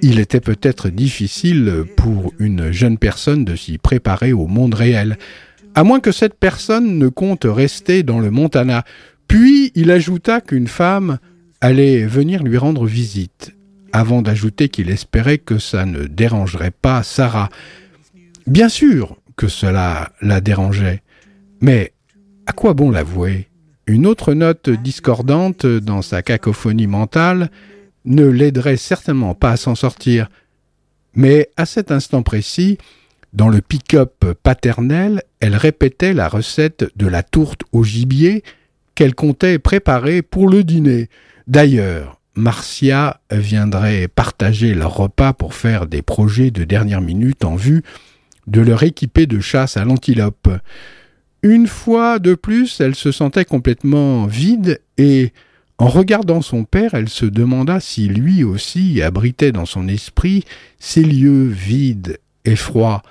il 0.05 0.19
était 0.19 0.43
peut-être 0.43 0.91
difficile 0.91 1.85
pour 1.97 2.35
une 2.39 2.71
jeune 2.73 2.99
personne 2.99 3.47
de 3.47 3.57
s'y 3.57 3.79
préparer 3.79 4.35
au 4.35 4.47
monde 4.47 4.75
réel, 4.75 5.17
à 5.75 5.83
moins 5.83 5.99
que 5.99 6.13
cette 6.13 6.35
personne 6.35 6.99
ne 6.99 7.09
compte 7.09 7.47
rester 7.47 8.03
dans 8.03 8.21
le 8.21 8.31
Montana. 8.31 8.85
Puis 9.29 9.73
il 9.75 9.91
ajouta 9.91 10.43
qu'une 10.43 10.67
femme 10.67 11.17
allait 11.63 12.05
venir 12.05 12.43
lui 12.43 12.59
rendre 12.59 12.85
visite, 12.85 13.57
avant 13.95 14.21
d'ajouter 14.21 14.69
qu'il 14.69 14.91
espérait 14.91 15.39
que 15.39 15.59
ça 15.59 15.87
ne 15.87 16.05
dérangerait 16.05 16.71
pas 16.71 17.03
Sarah. 17.03 17.49
Bien 18.47 18.69
sûr 18.69 19.17
que 19.37 19.49
cela 19.49 20.13
la 20.21 20.43
dérangeait, 20.43 21.01
mais 21.63 21.95
à 22.45 22.53
quoi 22.53 22.75
bon 22.75 22.91
l'avouer? 22.91 23.49
Une 23.87 24.07
autre 24.07 24.35
note 24.35 24.69
discordante 24.69 25.65
dans 25.65 26.03
sa 26.03 26.21
cacophonie 26.21 26.89
mentale 26.89 27.49
ne 28.05 28.27
l'aiderait 28.27 28.77
certainement 28.77 29.35
pas 29.35 29.53
à 29.53 29.57
s'en 29.57 29.75
sortir. 29.75 30.29
Mais 31.15 31.51
à 31.57 31.67
cet 31.67 31.91
instant 31.91 32.23
précis, 32.23 32.79
dans 33.33 33.49
le 33.49 33.61
pick-up 33.61 34.25
paternel, 34.43 35.23
elle 35.41 35.57
répétait 35.57 36.15
la 36.15 36.29
recette 36.29 36.85
de 36.97 37.07
la 37.07 37.23
tourte 37.23 37.63
au 37.73 37.85
gibier 37.85 38.43
qu'elle 38.95 39.15
comptait 39.15 39.59
préparer 39.59 40.23
pour 40.23 40.49
le 40.49 40.65
dîner. 40.65 41.09
D'ailleurs, 41.47 42.21
Marcia 42.37 43.21
viendrait 43.31 44.09
partager 44.09 44.75
leur 44.75 44.97
repas 44.97 45.33
pour 45.33 45.55
faire 45.55 45.87
des 45.87 46.03
projets 46.03 46.51
de 46.51 46.65
dernière 46.65 47.01
minute 47.01 47.45
en 47.45 47.57
vue 47.57 47.83
de 48.47 48.61
leur 48.61 48.83
équiper 48.83 49.27
de 49.27 49.41
chasse 49.41 49.77
à 49.77 49.85
l'antilope. 49.85 50.49
Une 51.43 51.67
fois 51.67 52.19
de 52.19 52.35
plus, 52.35 52.81
elle 52.81 52.95
se 52.95 53.13
sentait 53.13 53.45
complètement 53.45 54.27
vide 54.27 54.81
et, 54.99 55.33
en 55.79 55.89
regardant 55.89 56.41
son 56.41 56.65
père, 56.65 56.95
elle 56.95 57.09
se 57.09 57.27
demanda 57.27 57.81
si 57.81 58.07
lui 58.07 58.45
aussi 58.45 59.03
abritait 59.03 59.53
dans 59.53 59.67
son 59.67 59.89
esprit 59.89 60.45
ces 60.79 61.03
lieux 61.03 61.49
vides 61.49 62.19
et 62.45 62.57
froids, 62.57 63.03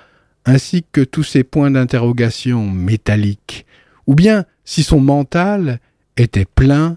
ainsi 0.46 0.84
que 0.90 1.02
tous 1.02 1.24
ces 1.24 1.44
points 1.44 1.70
d'interrogation 1.70 2.68
métalliques, 2.70 3.66
ou 4.06 4.14
bien 4.14 4.44
si 4.64 4.82
son 4.82 5.00
mental 5.00 5.78
était 6.16 6.46
plein 6.46 6.96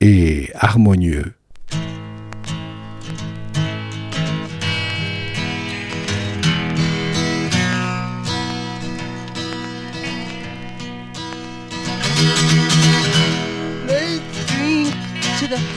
et 0.00 0.50
harmonieux. 0.54 1.32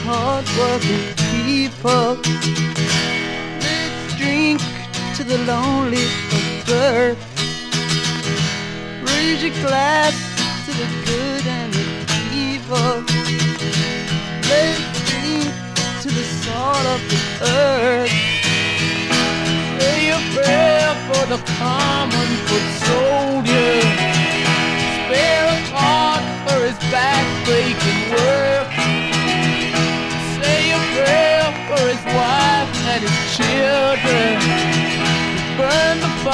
Hard-working 0.05 1.03
people. 1.47 2.19
Let's 3.63 4.15
drink 4.19 4.59
to 5.15 5.23
the 5.23 5.37
lonely 5.47 6.03
of 6.03 6.43
birth. 6.67 7.19
Raise 9.07 9.41
your 9.43 9.55
glass 9.63 10.13
to 10.65 10.71
the 10.75 10.87
good 11.07 11.43
and 11.47 11.73
the 11.73 11.85
evil. 12.35 12.93
Let's 14.51 14.83
drink 15.07 15.47
to 16.03 16.09
the 16.11 16.25
salt 16.43 16.85
of 16.95 17.01
the 17.11 17.21
earth. 17.63 18.11
Say 19.79 20.11
a 20.11 20.19
prayer 20.35 20.91
for 21.07 21.23
the 21.31 21.39
common 21.57 22.29
foot 22.47 22.67
soldier. 22.87 23.71
Spare 24.99 25.47
a 25.47 25.57
thought 25.71 26.23
for 26.45 26.59
his 26.67 26.77
work. 26.91 27.92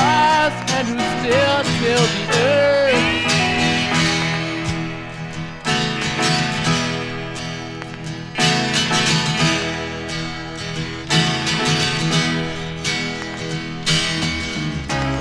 And 0.02 0.88
who 0.88 0.98
still 1.20 1.64
till 1.80 2.06
the 2.16 2.24
earth. 2.38 2.70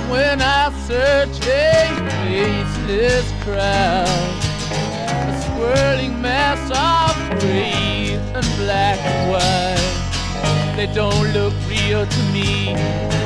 when 0.09 0.41
I 0.41 0.71
search 0.87 1.37
a 1.47 1.87
faceless 2.25 3.31
crowd, 3.43 4.07
a 5.29 5.41
swirling 5.45 6.21
mass 6.21 6.61
of 6.71 7.39
gray 7.39 8.13
and 8.33 8.45
black 8.57 8.99
and 8.99 9.31
white. 9.31 10.75
They 10.75 10.87
don't 10.93 11.33
look 11.33 11.53
real 11.67 12.05
to 12.05 12.21
me. 12.33 13.18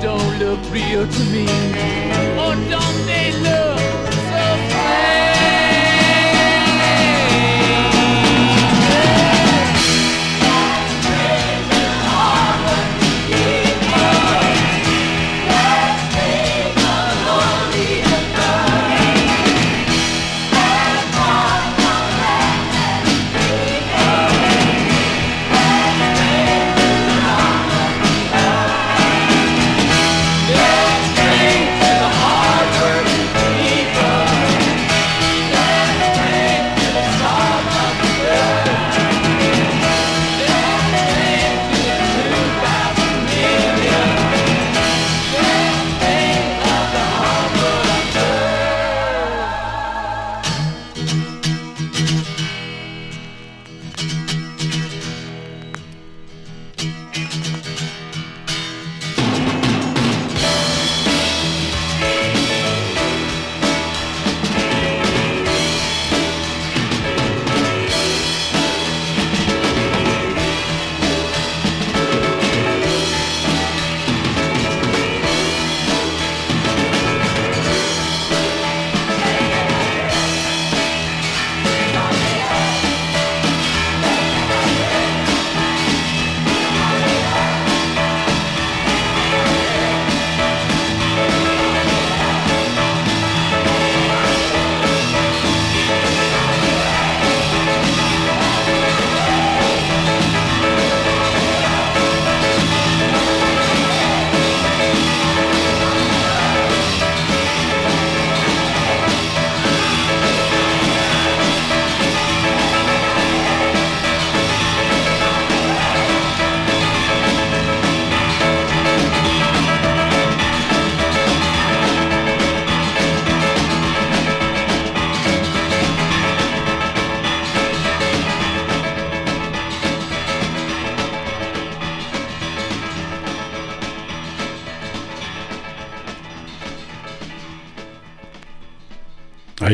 Don't 0.00 0.38
look 0.38 0.60
real 0.70 1.06
to 1.06 1.24
me. 1.32 1.46
Or 2.38 2.54
don't 2.70 3.06
they 3.06 3.32
look 3.42 3.77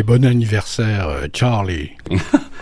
Bon 0.03 0.25
anniversaire, 0.25 1.09
euh, 1.09 1.29
Charlie. 1.33 1.93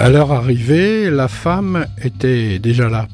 À 0.00 0.08
leur 0.08 0.32
arrivée, 0.32 1.08
la 1.10 1.28
femme 1.28 1.84
était 2.02 2.58
déjà 2.58 2.88
là. 2.88 3.06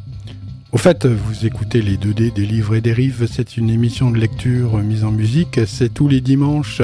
Au 0.70 0.78
fait, 0.78 1.04
vous 1.04 1.44
écoutez 1.44 1.82
les 1.82 1.96
2D 1.96 2.32
des 2.32 2.46
livres 2.46 2.76
et 2.76 2.80
des 2.80 2.92
rives, 2.92 3.26
c'est 3.28 3.56
une 3.56 3.70
émission 3.70 4.12
de 4.12 4.18
lecture 4.18 4.78
mise 4.78 5.02
en 5.02 5.10
musique, 5.10 5.58
c'est 5.66 5.92
tous 5.92 6.06
les 6.06 6.20
dimanches 6.20 6.82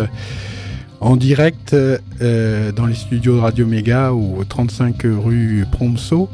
en 0.99 1.15
direct 1.15 1.75
euh, 1.75 2.73
dans 2.73 2.87
les 2.87 2.97
studios 2.97 3.37
de 3.37 3.41
Radio 3.43 3.65
Méga 3.65 4.13
au 4.13 4.43
35 4.43 5.03
rue 5.05 5.65
Promso 5.71 6.29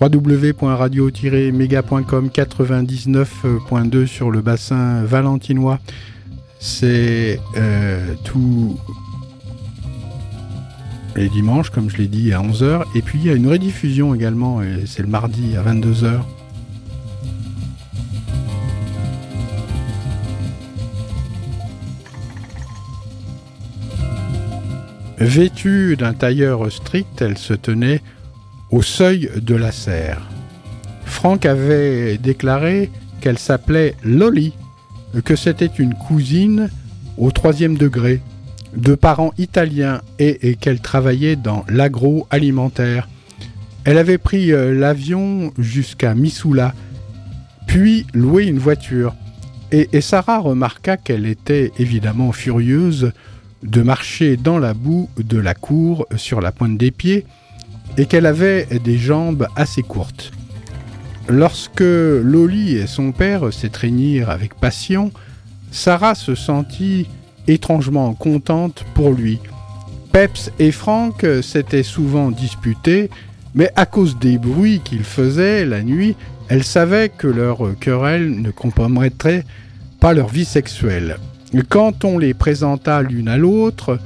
www.radio-méga.com 0.00 2.30
99.2 2.34 4.06
sur 4.06 4.32
le 4.32 4.40
bassin 4.40 5.04
valentinois. 5.04 5.78
C'est 6.58 7.38
euh, 7.56 8.14
tout 8.24 8.80
les 11.20 11.28
dimanches, 11.28 11.70
comme 11.70 11.90
je 11.90 11.98
l'ai 11.98 12.08
dit, 12.08 12.32
à 12.32 12.40
11h. 12.40 12.84
Et 12.94 13.02
puis 13.02 13.18
il 13.18 13.26
y 13.26 13.30
a 13.30 13.34
une 13.34 13.46
rediffusion 13.46 14.14
également, 14.14 14.62
et 14.62 14.86
c'est 14.86 15.02
le 15.02 15.08
mardi 15.08 15.56
à 15.56 15.62
22h. 15.62 16.20
Vêtue 25.18 25.96
d'un 25.98 26.14
tailleur 26.14 26.72
strict, 26.72 27.20
elle 27.20 27.36
se 27.36 27.52
tenait 27.52 28.00
au 28.70 28.80
seuil 28.80 29.30
de 29.36 29.54
la 29.54 29.70
serre. 29.70 30.22
Franck 31.04 31.44
avait 31.44 32.16
déclaré 32.16 32.90
qu'elle 33.20 33.38
s'appelait 33.38 33.96
Lolly, 34.02 34.54
que 35.24 35.36
c'était 35.36 35.66
une 35.66 35.94
cousine 35.94 36.70
au 37.18 37.30
troisième 37.30 37.76
degré, 37.76 38.22
de 38.76 38.94
parents 38.94 39.32
italiens 39.38 40.00
et, 40.18 40.54
qu'elle 40.56 40.80
travaillait 40.80 41.36
dans 41.36 41.64
l'agroalimentaire. 41.68 43.08
Elle 43.84 43.98
avait 43.98 44.18
pris 44.18 44.52
euh, 44.52 44.74
l'avion 44.74 45.52
jusqu'à 45.58 46.14
Missoula, 46.14 46.74
puis 47.66 48.06
loué 48.14 48.44
une 48.44 48.58
voiture. 48.58 49.14
et 49.72 50.00
Sarah 50.00 50.38
remarqua 50.38 50.96
qu'elle 50.96 51.26
était 51.26 51.72
évidemment 51.78 52.32
furieuse 52.32 53.12
de 53.62 53.82
marcher 53.82 54.36
dans 54.36 54.58
la 54.58 54.74
boue 54.74 55.08
de 55.18 55.38
la 55.38 55.54
cour 55.54 56.06
sur 56.16 56.40
la 56.40 56.52
pointe 56.52 56.78
des 56.78 56.90
pieds 56.90 57.26
et 57.96 58.06
qu'elle 58.06 58.26
avait 58.26 58.66
des 58.84 58.98
jambes 58.98 59.46
assez 59.56 59.82
courtes. 59.82 60.32
Lorsque 61.28 61.80
Loli 61.80 62.76
et 62.76 62.86
son 62.86 63.12
père 63.12 63.52
s'étreignirent 63.52 64.30
avec 64.30 64.54
passion, 64.54 65.12
Sarah 65.70 66.14
se 66.14 66.34
sentit 66.34 67.06
étrangement 67.46 68.14
contente 68.14 68.84
pour 68.94 69.10
lui. 69.12 69.38
Peps 70.12 70.50
et 70.58 70.72
Franck 70.72 71.24
s'étaient 71.42 71.82
souvent 71.82 72.30
disputés, 72.30 73.10
mais 73.54 73.70
à 73.76 73.86
cause 73.86 74.18
des 74.18 74.38
bruits 74.38 74.80
qu'ils 74.84 75.04
faisaient 75.04 75.64
la 75.64 75.82
nuit, 75.82 76.16
elle 76.48 76.64
savait 76.64 77.10
que 77.10 77.28
leur 77.28 77.58
querelle 77.78 78.40
ne 78.40 78.50
compromettrait 78.50 79.44
pas 80.00 80.12
leur 80.12 80.28
vie 80.28 80.44
sexuelle. 80.44 81.18
Quand 81.68 82.04
on 82.04 82.18
les 82.18 82.34
présenta 82.34 83.02
l'une 83.02 83.28
à 83.28 83.36
l'autre, 83.36 83.98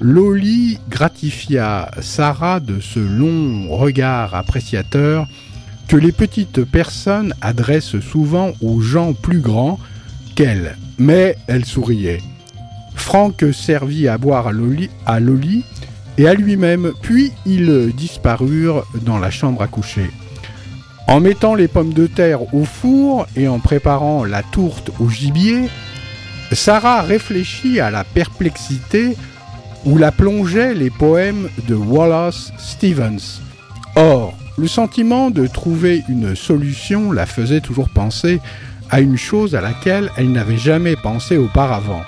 Loli 0.00 0.78
gratifia 0.88 1.90
Sarah 2.00 2.60
de 2.60 2.80
ce 2.80 3.00
long 3.00 3.68
regard 3.68 4.34
appréciateur 4.34 5.28
que 5.88 5.96
les 5.96 6.12
petites 6.12 6.64
personnes 6.64 7.34
adressent 7.42 8.00
souvent 8.00 8.52
aux 8.62 8.80
gens 8.80 9.12
plus 9.12 9.40
grands 9.40 9.78
qu'elles, 10.36 10.76
mais 10.98 11.36
elle 11.48 11.66
souriait. 11.66 12.22
Franck 13.00 13.44
servit 13.52 14.06
à 14.06 14.18
boire 14.18 14.46
à 14.46 14.52
Loli, 14.52 15.64
et 16.18 16.28
à 16.28 16.34
lui-même, 16.34 16.92
puis 17.02 17.32
ils 17.46 17.92
disparurent 17.96 18.84
dans 19.02 19.18
la 19.18 19.30
chambre 19.30 19.62
à 19.62 19.66
coucher. 19.66 20.08
En 21.08 21.18
mettant 21.18 21.54
les 21.54 21.66
pommes 21.66 21.92
de 21.92 22.06
terre 22.06 22.54
au 22.54 22.64
four 22.64 23.26
et 23.34 23.48
en 23.48 23.58
préparant 23.58 24.24
la 24.24 24.42
tourte 24.42 24.90
au 25.00 25.08
gibier, 25.08 25.68
Sarah 26.52 27.02
réfléchit 27.02 27.80
à 27.80 27.90
la 27.90 28.04
perplexité 28.04 29.16
où 29.84 29.96
la 29.96 30.12
plongeaient 30.12 30.74
les 30.74 30.90
poèmes 30.90 31.48
de 31.66 31.74
Wallace 31.74 32.52
Stevens. 32.58 33.40
Or, 33.96 34.34
le 34.56 34.68
sentiment 34.68 35.30
de 35.30 35.46
trouver 35.46 36.04
une 36.08 36.36
solution 36.36 37.12
la 37.12 37.26
faisait 37.26 37.60
toujours 37.60 37.88
penser 37.88 38.40
à 38.90 39.00
une 39.00 39.16
chose 39.16 39.54
à 39.54 39.60
laquelle 39.60 40.10
elle 40.16 40.30
n'avait 40.32 40.58
jamais 40.58 40.96
pensé 40.96 41.38
auparavant. 41.38 42.02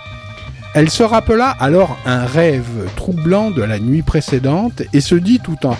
Elle 0.74 0.88
se 0.88 1.02
rappela 1.02 1.50
alors 1.50 1.98
un 2.06 2.24
rêve 2.24 2.88
troublant 2.96 3.50
de 3.50 3.62
la 3.62 3.78
nuit 3.78 4.00
précédente 4.00 4.82
et 4.94 5.02
se 5.02 5.14
dit 5.14 5.38
tout 5.38 5.66
en 5.66 5.76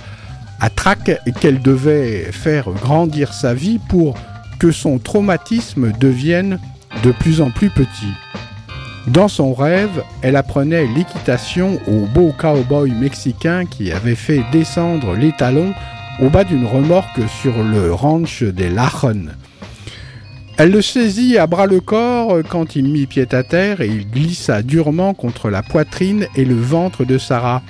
trac 0.77 1.23
qu'elle 1.41 1.63
devait 1.63 2.31
faire 2.31 2.71
grandir 2.71 3.33
sa 3.33 3.55
vie 3.55 3.81
pour 3.89 4.17
que 4.59 4.71
son 4.71 4.99
traumatisme 4.99 5.93
devienne 5.99 6.59
de 7.03 7.11
plus 7.11 7.41
en 7.41 7.51
plus 7.51 7.71
petit. 7.71 8.13
Dans 9.09 9.29
son 9.29 9.55
rêve, 9.55 10.05
elle 10.21 10.37
apprenait 10.37 10.87
l'équitation 10.87 11.81
au 11.89 12.07
beau 12.07 12.33
cowboy 12.39 12.91
mexicain 12.91 13.65
qui 13.65 13.91
avait 13.91 14.15
fait 14.15 14.43
descendre 14.53 15.15
les 15.15 15.33
talons 15.33 15.73
au 16.21 16.29
bas 16.29 16.45
d'une 16.45 16.67
remorque 16.67 17.21
sur 17.41 17.63
le 17.63 17.93
ranch 17.93 18.43
des 18.43 18.69
Lachen. 18.69 19.33
Elle 20.59 20.71
le 20.71 20.83
saisit 20.83 21.39
à 21.39 21.47
bras 21.47 21.67
le 21.67 21.81
corps 21.81 22.39
quand 22.49 22.77
il 22.77 22.85
mit 22.85 23.07
pied 23.07 23.27
à 23.33 23.43
terre 23.43 23.81
et 23.81 23.87
il 23.87 24.09
glissa 24.09 24.63
durement 24.63 25.15
contre 25.15 25.49
la 25.49 25.63
poitrine 25.63 26.27
et 26.37 26.45
le 26.45 26.55
ventre 26.55 27.05
de 27.05 27.19
Sarah. 27.19 27.63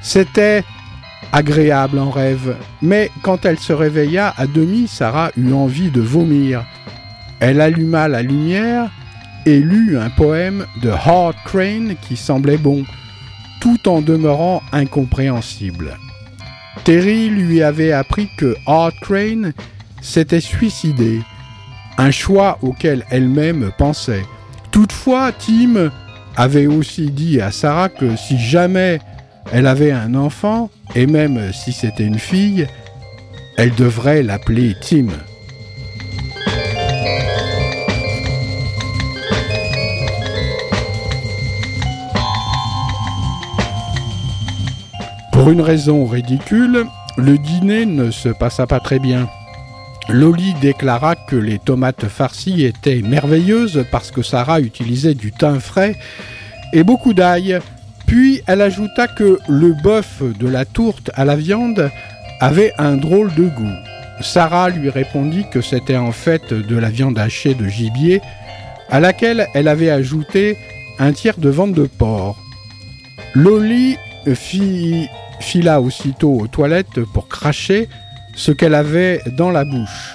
C'était 0.00 0.64
agréable 1.32 1.98
en 1.98 2.10
rêve, 2.10 2.56
mais 2.80 3.10
quand 3.22 3.44
elle 3.44 3.58
se 3.58 3.72
réveilla 3.72 4.32
à 4.36 4.46
demi, 4.46 4.88
Sarah 4.88 5.30
eut 5.36 5.52
envie 5.52 5.90
de 5.90 6.00
vomir. 6.00 6.64
Elle 7.40 7.60
alluma 7.60 8.08
la 8.08 8.22
lumière 8.22 8.90
et 9.44 9.58
lut 9.58 9.98
un 9.98 10.10
poème 10.10 10.64
de 10.82 10.90
Hart 10.90 11.36
Crane 11.44 11.96
qui 12.00 12.16
semblait 12.16 12.56
bon, 12.56 12.84
tout 13.60 13.88
en 13.88 14.00
demeurant 14.00 14.62
incompréhensible. 14.72 15.98
Terry 16.84 17.28
lui 17.28 17.62
avait 17.62 17.92
appris 17.92 18.28
que 18.38 18.56
Hart 18.66 18.94
Crane 19.02 19.52
s'était 20.00 20.40
suicidé, 20.40 21.20
un 21.98 22.10
choix 22.10 22.58
auquel 22.62 23.04
elle-même 23.10 23.70
pensait. 23.78 24.24
Toutefois, 24.70 25.32
Tim 25.32 25.90
avait 26.36 26.66
aussi 26.66 27.10
dit 27.10 27.40
à 27.40 27.50
Sarah 27.50 27.88
que 27.88 28.16
si 28.16 28.38
jamais 28.38 28.98
elle 29.52 29.66
avait 29.66 29.92
un 29.92 30.14
enfant, 30.14 30.70
et 30.94 31.06
même 31.06 31.52
si 31.52 31.72
c'était 31.72 32.04
une 32.04 32.18
fille, 32.18 32.66
elle 33.56 33.74
devrait 33.74 34.22
l'appeler 34.22 34.74
Tim. 34.80 35.08
Pour 45.32 45.50
une 45.50 45.60
raison 45.60 46.06
ridicule, 46.06 46.86
le 47.16 47.38
dîner 47.38 47.86
ne 47.86 48.10
se 48.10 48.30
passa 48.30 48.66
pas 48.66 48.80
très 48.80 48.98
bien. 48.98 49.28
Loli 50.08 50.54
déclara 50.60 51.16
que 51.16 51.36
les 51.36 51.58
tomates 51.58 52.08
farcies 52.08 52.64
étaient 52.64 53.00
merveilleuses 53.02 53.84
parce 53.90 54.10
que 54.10 54.22
Sarah 54.22 54.60
utilisait 54.60 55.14
du 55.14 55.32
thym 55.32 55.60
frais 55.60 55.96
et 56.72 56.84
beaucoup 56.84 57.14
d'ail, 57.14 57.60
Puis 58.06 58.42
elle 58.46 58.60
ajouta 58.60 59.08
que 59.08 59.38
le 59.48 59.72
bœuf 59.82 60.22
de 60.38 60.48
la 60.48 60.64
tourte 60.64 61.10
à 61.14 61.24
la 61.24 61.36
viande 61.36 61.90
avait 62.40 62.72
un 62.78 62.96
drôle 62.96 63.32
de 63.34 63.44
goût. 63.44 63.78
Sarah 64.20 64.68
lui 64.68 64.90
répondit 64.90 65.46
que 65.50 65.60
c'était 65.60 65.96
en 65.96 66.12
fait 66.12 66.52
de 66.52 66.76
la 66.76 66.90
viande 66.90 67.18
hachée 67.18 67.54
de 67.54 67.66
gibier 67.66 68.20
à 68.90 69.00
laquelle 69.00 69.46
elle 69.54 69.68
avait 69.68 69.90
ajouté 69.90 70.58
un 70.98 71.12
tiers 71.12 71.38
de 71.38 71.48
vente 71.48 71.72
de 71.72 71.86
porc. 71.86 72.36
Loli 73.34 73.96
fila 75.40 75.80
aussitôt 75.80 76.40
aux 76.40 76.46
toilettes 76.46 77.00
pour 77.12 77.28
cracher 77.28 77.88
ce 78.34 78.52
qu'elle 78.52 78.74
avait 78.74 79.22
dans 79.36 79.50
la 79.50 79.64
bouche. 79.64 80.14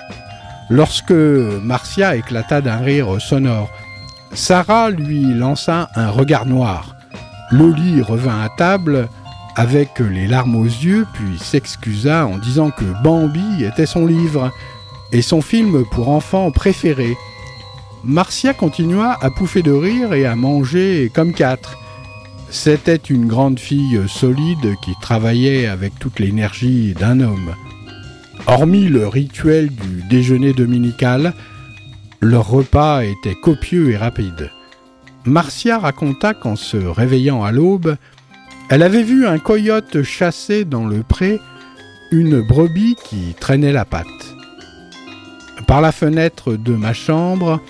Lorsque 0.70 1.12
Marcia 1.12 2.16
éclata 2.16 2.62
d'un 2.62 2.78
rire 2.78 3.20
sonore, 3.20 3.70
Sarah 4.34 4.92
lui 4.92 5.34
lança 5.34 5.90
un 5.96 6.10
regard 6.10 6.46
noir. 6.46 6.96
Loli 7.52 8.02
revint 8.02 8.42
à 8.42 8.50
table 8.50 9.10
avec 9.56 10.00
les 10.00 10.28
larmes 10.28 10.56
aux 10.56 10.66
yeux, 10.66 11.08
puis 11.14 11.40
s'excusa 11.40 12.28
en 12.28 12.38
disant 12.38 12.70
que 12.70 12.86
Bambi 13.04 13.64
était 13.64 13.88
son 13.88 14.06
livre 14.06 14.52
et 15.12 15.22
son 15.22 15.42
film 15.42 15.84
pour 15.92 16.10
enfants 16.10 16.52
préféré. 16.52 17.18
Marcia 18.04 18.54
continua 18.54 19.18
à 19.22 19.32
pouffer 19.32 19.64
de 19.64 19.72
rire 19.72 20.14
et 20.14 20.26
à 20.26 20.36
manger 20.36 21.12
comme 21.14 21.34
quatre. 21.34 21.78
C'était 22.52 22.96
une 22.96 23.28
grande 23.28 23.60
fille 23.60 24.02
solide 24.08 24.76
qui 24.82 24.94
travaillait 25.02 25.68
avec 25.68 25.98
toute 26.00 26.20
l'énergie 26.20 26.94
d'un 26.94 27.20
homme. 27.20 27.56
Hormis 28.48 28.88
le 28.88 29.08
rituel 29.08 29.70
du 29.70 30.04
déjeuner 30.10 30.54
dominical, 30.54 31.34
leur 32.22 32.48
repas 32.48 33.04
était 33.04 33.36
copieux 33.36 33.92
et 33.92 33.98
rapide. 33.98 34.50
Marcia 35.26 35.78
raconta 35.78 36.34
qu'en 36.34 36.56
se 36.56 36.78
réveillant 36.78 37.44
à 37.44 37.52
l'aube, 37.52 37.96
elle 38.70 38.84
avait 38.84 39.04
vu 39.04 39.28
un 39.28 39.40
coyote 39.40 40.04
chasser 40.04 40.66
dans 40.66 40.86
le 40.86 41.04
pré 41.04 41.40
une 42.12 42.42
brebis 42.42 42.96
qui 43.04 43.36
traînait 43.40 43.72
la 43.72 43.86
patte. 43.86 44.06
Par 45.68 45.82
la 45.82 45.92
fenêtre 45.92 46.54
de 46.54 46.74
ma 46.74 46.94
chambre, 46.94 47.62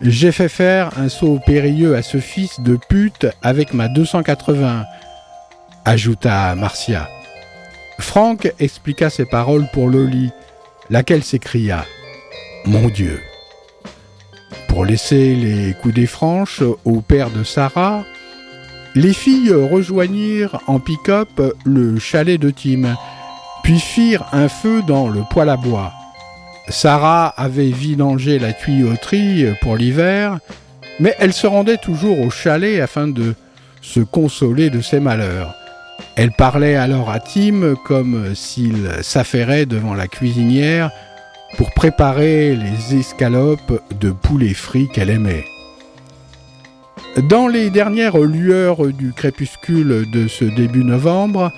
j'ai 0.00 0.32
fait 0.32 0.48
faire 0.48 0.98
un 0.98 1.08
saut 1.08 1.40
périlleux 1.44 1.96
à 1.96 2.02
ce 2.02 2.18
fils 2.18 2.60
de 2.60 2.78
pute 2.88 3.26
avec 3.42 3.74
ma 3.74 3.88
280, 3.88 4.84
ajouta 5.84 6.54
Marcia. 6.54 7.08
Franck 7.98 8.52
expliqua 8.58 9.10
ses 9.10 9.24
paroles 9.24 9.66
pour 9.72 9.88
Loli, 9.88 10.30
laquelle 10.90 11.22
s'écria 11.22 11.84
Mon 12.64 12.88
Dieu 12.88 13.20
Pour 14.68 14.84
laisser 14.84 15.34
les 15.34 15.74
coudées 15.82 16.06
franches 16.06 16.62
au 16.84 17.00
père 17.00 17.30
de 17.30 17.44
Sarah, 17.44 18.04
les 18.94 19.12
filles 19.12 19.52
rejoignirent 19.52 20.60
en 20.66 20.78
pick-up 20.78 21.28
le 21.64 21.98
chalet 21.98 22.40
de 22.40 22.50
Tim, 22.50 22.96
puis 23.62 23.80
firent 23.80 24.26
un 24.32 24.48
feu 24.48 24.82
dans 24.86 25.08
le 25.08 25.22
poêle 25.30 25.48
à 25.48 25.56
bois. 25.56 25.92
Sarah 26.68 27.28
avait 27.36 27.70
vidangé 27.70 28.38
la 28.38 28.52
tuyauterie 28.52 29.46
pour 29.60 29.76
l'hiver, 29.76 30.38
mais 31.00 31.14
elle 31.18 31.32
se 31.32 31.46
rendait 31.46 31.76
toujours 31.76 32.20
au 32.20 32.30
chalet 32.30 32.80
afin 32.80 33.08
de 33.08 33.34
se 33.82 34.00
consoler 34.00 34.70
de 34.70 34.80
ses 34.80 35.00
malheurs. 35.00 35.54
Elle 36.16 36.32
parlait 36.32 36.76
alors 36.76 37.10
à 37.10 37.20
Tim 37.20 37.74
comme 37.84 38.34
s'il 38.34 38.88
s'affairait 39.02 39.66
devant 39.66 39.94
la 39.94 40.06
cuisinière 40.06 40.90
pour 41.56 41.72
préparer 41.72 42.56
les 42.56 42.98
escalopes 42.98 43.80
de 44.00 44.10
poulet 44.10 44.54
frit 44.54 44.88
qu'elle 44.92 45.10
aimait. 45.10 45.44
Dans 47.28 47.46
les 47.46 47.70
dernières 47.70 48.18
lueurs 48.18 48.86
du 48.88 49.12
crépuscule 49.12 50.10
de 50.10 50.26
ce 50.26 50.44
début 50.44 50.84
novembre, 50.84 51.52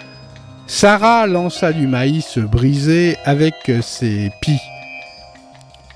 Sarah 0.66 1.26
lança 1.26 1.72
du 1.72 1.87
maïs 1.87 2.39
brisé 2.39 3.16
avec 3.24 3.55
ses 3.82 4.30
pies. 4.43 4.61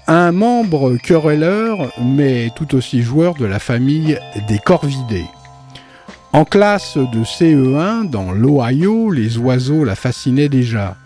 Un 0.07 0.32
membre 0.32 0.97
querelleur, 0.97 1.93
mais 2.03 2.51
tout 2.57 2.74
aussi 2.74 3.03
joueur 3.03 3.34
de 3.34 3.45
la 3.45 3.59
famille 3.59 4.18
des 4.49 4.59
corvidés. 4.59 5.26
En 6.33 6.45
classe 6.45 6.97
de 6.97 7.24
CE1, 7.24 8.09
dans 8.09 8.31
l'Ohio, 8.31 9.11
les 9.11 9.37
oiseaux 9.37 9.85
la 9.85 9.97
fascinaient 9.97 10.49
déjà. 10.49 10.97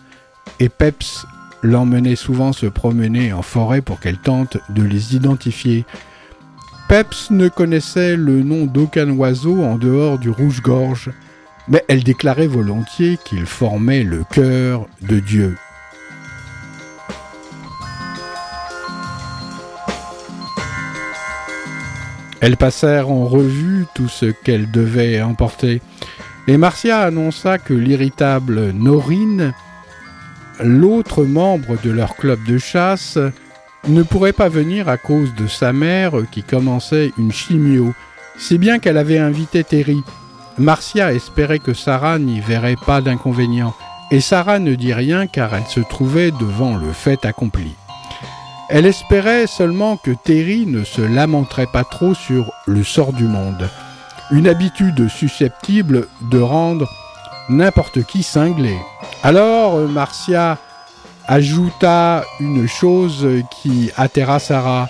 Et 0.60 0.68
Peps 0.68 1.26
l'emmenait 1.62 2.14
souvent 2.14 2.52
se 2.52 2.66
promener 2.66 3.32
en 3.32 3.40
forêt 3.40 3.80
pour 3.80 4.00
qu'elle 4.00 4.18
tente 4.18 4.58
de 4.68 4.82
les 4.82 5.16
identifier. 5.16 5.86
Peps 6.90 7.30
ne 7.30 7.48
connaissait 7.48 8.16
le 8.16 8.42
nom 8.42 8.66
d'aucun 8.66 9.08
oiseau 9.12 9.62
en 9.64 9.78
dehors 9.78 10.18
du 10.18 10.28
rouge-gorge, 10.28 11.10
mais 11.68 11.82
elle 11.88 12.04
déclarait 12.04 12.46
volontiers 12.46 13.18
qu'il 13.24 13.46
formait 13.46 14.04
le 14.04 14.24
cœur 14.30 14.86
de 15.00 15.20
Dieu. 15.20 15.56
Elles 22.44 22.58
passèrent 22.58 23.08
en 23.08 23.24
revue 23.24 23.86
tout 23.94 24.06
ce 24.06 24.26
qu'elles 24.26 24.70
devaient 24.70 25.22
emporter, 25.22 25.80
et 26.46 26.58
Marcia 26.58 27.00
annonça 27.00 27.56
que 27.56 27.72
l'irritable 27.72 28.72
Norine, 28.72 29.54
l'autre 30.62 31.24
membre 31.24 31.80
de 31.82 31.90
leur 31.90 32.16
club 32.16 32.38
de 32.46 32.58
chasse, 32.58 33.18
ne 33.88 34.02
pourrait 34.02 34.34
pas 34.34 34.50
venir 34.50 34.90
à 34.90 34.98
cause 34.98 35.34
de 35.36 35.46
sa 35.46 35.72
mère 35.72 36.12
qui 36.30 36.42
commençait 36.42 37.12
une 37.16 37.32
chimio, 37.32 37.94
si 38.36 38.58
bien 38.58 38.78
qu'elle 38.78 38.98
avait 38.98 39.16
invité 39.16 39.64
Terry. 39.64 40.02
Marcia 40.58 41.14
espérait 41.14 41.60
que 41.60 41.72
Sarah 41.72 42.18
n'y 42.18 42.40
verrait 42.40 42.76
pas 42.76 43.00
d'inconvénient, 43.00 43.74
et 44.10 44.20
Sarah 44.20 44.58
ne 44.58 44.74
dit 44.74 44.92
rien 44.92 45.26
car 45.26 45.54
elle 45.54 45.64
se 45.64 45.80
trouvait 45.80 46.30
devant 46.30 46.76
le 46.76 46.92
fait 46.92 47.24
accompli. 47.24 47.74
Elle 48.70 48.86
espérait 48.86 49.46
seulement 49.46 49.96
que 49.96 50.10
Terry 50.10 50.64
ne 50.66 50.84
se 50.84 51.02
lamenterait 51.02 51.66
pas 51.66 51.84
trop 51.84 52.14
sur 52.14 52.50
le 52.66 52.82
sort 52.82 53.12
du 53.12 53.24
monde, 53.24 53.68
une 54.30 54.48
habitude 54.48 55.08
susceptible 55.08 56.08
de 56.30 56.40
rendre 56.40 56.88
n'importe 57.50 58.04
qui 58.04 58.22
cinglé. 58.22 58.74
Alors 59.22 59.76
Marcia 59.88 60.58
ajouta 61.26 62.24
une 62.40 62.66
chose 62.66 63.26
qui 63.50 63.90
atterra 63.96 64.38
Sarah. 64.38 64.88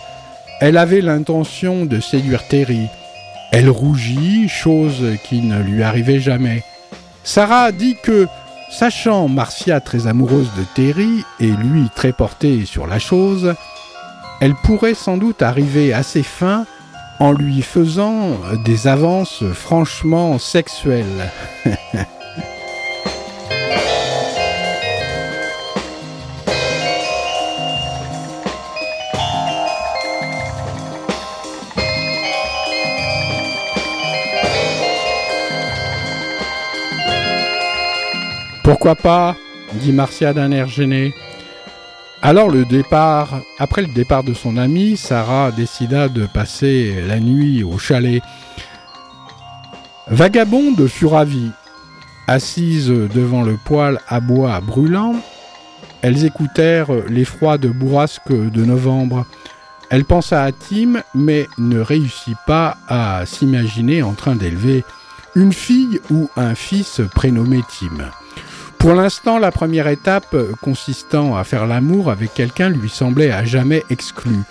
Elle 0.61 0.77
avait 0.77 1.01
l'intention 1.01 1.85
de 1.85 2.01
séduire 2.01 2.47
Terry. 2.47 2.87
Elle 3.53 3.71
rougit, 3.71 4.49
chose 4.49 5.17
qui 5.25 5.43
ne 5.43 5.61
lui 5.61 5.83
arrivait 5.83 6.21
jamais. 6.21 6.65
Sarah 7.25 7.73
dit 7.73 7.97
que 8.03 8.27
Sachant 8.71 9.29
Marcia 9.29 9.81
très 9.81 10.07
amoureuse 10.07 10.51
de 10.57 10.65
Terry 10.75 11.25
et 11.41 11.51
lui 11.51 11.89
très 11.95 12.13
porté 12.13 12.65
sur 12.67 12.87
la 12.87 12.99
chose, 12.99 13.55
elle 14.41 14.55
pourrait 14.55 14.95
sans 14.95 15.17
doute 15.17 15.43
arriver 15.43 15.93
assez 15.93 16.23
fin 16.23 16.67
en 17.21 17.33
lui 17.33 17.63
faisant 17.63 18.39
des 18.65 18.89
avances 18.89 19.45
franchement 19.53 20.39
sexuelles. 20.39 21.31
Pourquoi 38.65 38.97
pas 38.97 39.37
dit 39.75 39.93
Marcia 39.93 40.33
d'un 40.33 40.51
air 40.51 40.69
gêné. 40.69 41.15
Alors 42.23 42.49
le 42.49 42.65
départ, 42.65 43.43
après 43.59 43.83
le 43.83 43.89
départ 43.89 44.25
de 44.25 44.33
son 44.33 44.57
ami, 44.57 44.97
Sarah 44.97 45.51
décida 45.51 46.09
de 46.09 46.25
passer 46.25 47.03
la 47.07 47.21
nuit 47.21 47.63
au 47.63 47.77
chalet. 47.77 48.23
Vagabonde 50.09 50.87
fut 50.87 51.05
ravie. 51.05 51.51
Assise 52.27 52.89
devant 52.89 53.43
le 53.43 53.59
poêle 53.63 54.01
à 54.09 54.21
bois 54.21 54.59
brûlant, 54.61 55.17
elles 56.01 56.25
écoutèrent 56.25 56.91
les 57.11 57.27
froides 57.27 57.67
bourrasques 57.67 58.33
de 58.33 58.65
novembre. 58.65 59.27
Elle 59.91 60.07
pensa 60.07 60.43
à 60.43 60.53
Tim, 60.53 61.03
mais 61.15 61.47
ne 61.59 61.81
réussit 61.81 62.37
pas 62.47 62.79
à 62.89 63.27
s'imaginer 63.27 64.03
en 64.03 64.15
train 64.15 64.37
d'élever 64.37 64.85
une 65.35 65.53
fille 65.53 66.01
ou 66.11 66.31
un 66.37 66.55
fils 66.55 67.03
prénommé 67.15 67.61
Tim. 67.69 68.11
Pour 68.85 68.93
l'instant, 68.93 69.39
la 69.39 69.51
première 69.51 69.89
étape 69.89 70.37
consistant 70.61 71.39
à 71.39 71.45
faire 71.45 71.67
l'amour 71.67 72.11
avec 72.11 72.35
quelqu'un 72.35 72.69
lui 72.69 72.91
semblait 72.91 73.33
à 73.33 73.43
jamais 73.43 73.83
exclue. 73.89 74.43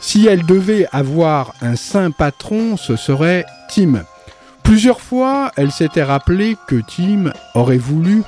Si 0.00 0.28
elle 0.28 0.46
devait 0.46 0.86
avoir 0.92 1.54
un 1.60 1.74
saint 1.74 2.12
patron, 2.12 2.76
ce 2.76 2.94
serait 2.94 3.44
Tim. 3.68 4.04
Plusieurs 4.62 5.00
fois, 5.00 5.50
elle 5.56 5.72
s'était 5.72 6.04
rappelé 6.04 6.56
que 6.68 6.76
Tim 6.86 7.32
aurait 7.54 7.78
voulu 7.78 8.22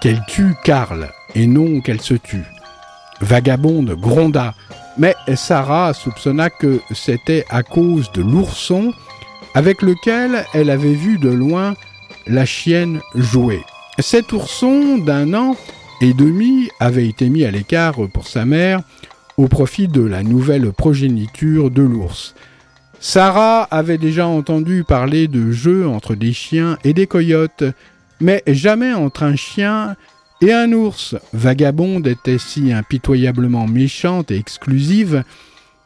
qu'elle 0.00 0.20
tue 0.26 0.56
Karl 0.64 1.08
et 1.36 1.46
non 1.46 1.80
qu'elle 1.80 2.00
se 2.00 2.14
tue. 2.14 2.46
Vagabonde 3.20 3.94
gronda, 3.94 4.52
mais 4.96 5.14
Sarah 5.36 5.94
soupçonna 5.94 6.50
que 6.50 6.80
c'était 6.92 7.44
à 7.50 7.62
cause 7.62 8.10
de 8.10 8.22
l'ourson 8.22 8.92
avec 9.54 9.80
lequel 9.80 10.44
elle 10.54 10.70
avait 10.70 10.94
vu 10.94 11.18
de 11.18 11.30
loin 11.30 11.74
la 12.26 12.44
chienne 12.44 13.00
jouer. 13.14 13.62
Cet 14.00 14.32
ourson 14.32 14.98
d'un 14.98 15.34
an 15.34 15.56
et 16.00 16.12
demi 16.12 16.68
avait 16.78 17.08
été 17.08 17.28
mis 17.28 17.44
à 17.44 17.50
l'écart 17.50 17.96
pour 18.14 18.28
sa 18.28 18.44
mère 18.44 18.82
au 19.36 19.48
profit 19.48 19.88
de 19.88 20.02
la 20.02 20.22
nouvelle 20.22 20.72
progéniture 20.72 21.68
de 21.72 21.82
l'ours. 21.82 22.36
Sarah 23.00 23.64
avait 23.64 23.98
déjà 23.98 24.28
entendu 24.28 24.84
parler 24.84 25.26
de 25.26 25.50
jeux 25.50 25.88
entre 25.88 26.14
des 26.14 26.32
chiens 26.32 26.78
et 26.84 26.92
des 26.92 27.08
coyotes, 27.08 27.64
mais 28.20 28.44
jamais 28.46 28.94
entre 28.94 29.24
un 29.24 29.34
chien 29.34 29.96
et 30.42 30.52
un 30.52 30.72
ours. 30.72 31.16
Vagabonde 31.32 32.06
était 32.06 32.38
si 32.38 32.72
impitoyablement 32.72 33.66
méchante 33.66 34.30
et 34.30 34.36
exclusive 34.36 35.24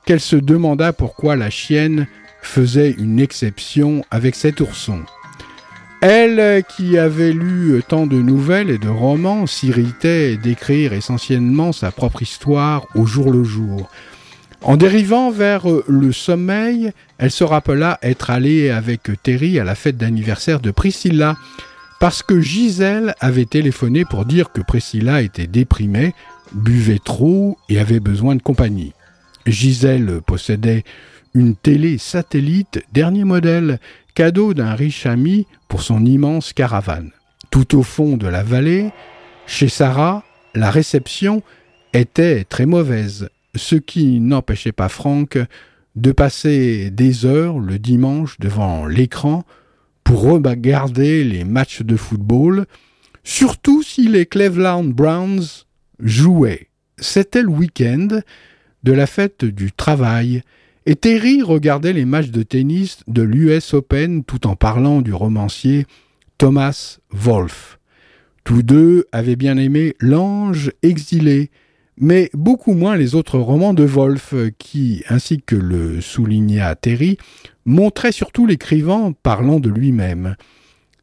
qu'elle 0.05 0.21
se 0.21 0.37
demanda 0.37 0.93
pourquoi 0.93 1.35
la 1.35 1.49
chienne 1.49 2.07
faisait 2.43 2.91
une 2.91 3.21
exception 3.21 4.05
avec 4.11 4.35
cet 4.35 4.61
ourson. 4.61 5.01
Elle, 6.03 6.65
qui 6.65 6.99
avait 6.99 7.33
lu 7.33 7.81
tant 7.87 8.09
de 8.09 8.17
nouvelles 8.17 8.71
et 8.71 8.79
de 8.79 8.89
romans, 8.89 9.47
s'irritait 9.47 10.37
d'écrire 10.37 10.93
essentiellement 10.93 11.71
sa 11.71 11.93
propre 11.93 12.23
histoire 12.23 12.89
au 12.97 13.07
jour 13.07 13.31
le 13.31 13.45
jour. 13.45 13.89
En 14.63 14.77
dérivant 14.77 15.31
vers 15.31 15.65
le 15.87 16.11
sommeil, 16.11 16.91
elle 17.19 17.31
se 17.31 17.45
rappela 17.45 18.01
être 18.03 18.31
allée 18.31 18.69
avec 18.69 19.11
Terry 19.23 19.61
à 19.61 19.65
la 19.65 19.77
fête 19.77 19.97
d'anniversaire 19.97 20.59
de 20.59 20.73
Priscilla, 20.73 21.37
parce 22.01 22.25
que 22.25 22.41
Gisèle 22.41 23.15
avait 23.21 23.45
téléphoné 23.45 24.05
pour 24.05 24.25
dire 24.25 24.51
que 24.51 24.61
Priscilla 24.61 25.23
était 25.23 25.47
déprimée, 25.47 26.15
buvait 26.53 26.99
trop 26.99 27.59
et 27.69 27.79
avait 27.79 28.01
besoin 28.01 28.35
de 28.35 28.43
compagnie. 28.43 28.93
Gisèle 29.47 30.21
possédait 30.27 30.83
une 31.35 31.55
télé 31.55 31.97
satellite 31.99 32.85
dernier 32.93 33.25
modèle, 33.25 33.79
cadeau 34.15 34.55
d'un 34.55 34.75
riche 34.75 35.07
ami 35.07 35.47
pour 35.69 35.83
son 35.83 36.05
immense 36.05 36.53
caravane. 36.53 37.11
Tout 37.51 37.77
au 37.79 37.83
fond 37.83 38.17
de 38.17 38.27
la 38.27 38.43
vallée, 38.43 38.91
chez 39.47 39.69
Sarah, 39.69 40.25
la 40.55 40.71
réception 40.71 41.43
était 41.93 42.45
très 42.45 42.67
mauvaise, 42.67 43.29
ce 43.55 43.77
qui 43.77 44.21
n'empêchait 44.21 44.73
pas 44.73 44.89
Franck 44.89 45.39
de 45.97 46.13
passer 46.13 46.91
des 46.91 47.27
heures 47.27 47.59
le 47.59 47.79
dimanche 47.79 48.39
devant 48.39 48.87
l'écran 48.87 49.45
pour 50.05 50.23
regarder 50.23 51.25
les 51.25 51.45
matchs 51.45 51.83
de 51.83 51.97
football, 51.97 52.67
surtout 53.25 53.83
si 53.83 54.09
les 54.09 54.27
Cleveland 54.27 54.85
Browns 54.85 55.65
jouaient. 56.01 56.69
C'était 56.99 57.43
le 57.43 57.49
week-end 57.49 58.21
de 58.83 58.93
la 58.93 59.07
fête 59.07 59.45
du 59.45 59.71
travail, 59.73 60.43
et 60.85 60.97
Terry 60.97 61.43
regardait 61.43 61.93
les 61.93 62.05
matchs 62.05 62.31
de 62.31 62.43
tennis 62.43 63.01
de 63.07 63.23
l'US 63.23 63.75
Open 63.75 64.25
tout 64.25 64.47
en 64.47 64.57
parlant 64.57 65.01
du 65.01 65.15
romancier 65.15 65.87
Thomas 66.39 66.99
Wolfe. 67.11 67.79
Tous 68.45 68.63
deux 68.63 69.07
avaient 69.13 69.37
bien 69.37 69.57
aimé 69.57 69.95
L'Ange 70.01 70.73
exilé, 70.83 71.51
mais 71.97 72.31
beaucoup 72.35 72.73
moins 72.73 72.97
les 72.97 73.15
autres 73.15 73.39
romans 73.39 73.75
de 73.75 73.85
Wolfe 73.85 74.35
qui, 74.59 75.05
ainsi 75.09 75.41
que 75.41 75.55
le 75.55 76.01
souligna 76.01 76.75
Terry, 76.75 77.19
montraient 77.65 78.11
surtout 78.11 78.47
l'écrivain 78.47 79.13
parlant 79.23 79.61
de 79.61 79.71
lui-même. 79.71 80.35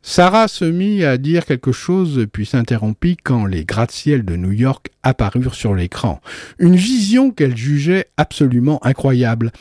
Sarah 0.01 0.47
se 0.47 0.65
mit 0.65 1.03
à 1.03 1.17
dire 1.17 1.45
quelque 1.45 1.71
chose 1.71 2.25
puis 2.31 2.45
s'interrompit 2.45 3.17
quand 3.17 3.45
les 3.45 3.65
gratte-ciels 3.65 4.23
de 4.23 4.35
New 4.37 4.51
York 4.51 4.87
apparurent 5.03 5.55
sur 5.55 5.75
l'écran. 5.75 6.21
Une 6.57 6.75
vision 6.75 7.31
qu'elle 7.31 7.57
jugeait 7.57 8.07
absolument 8.17 8.83
incroyable. 8.85 9.51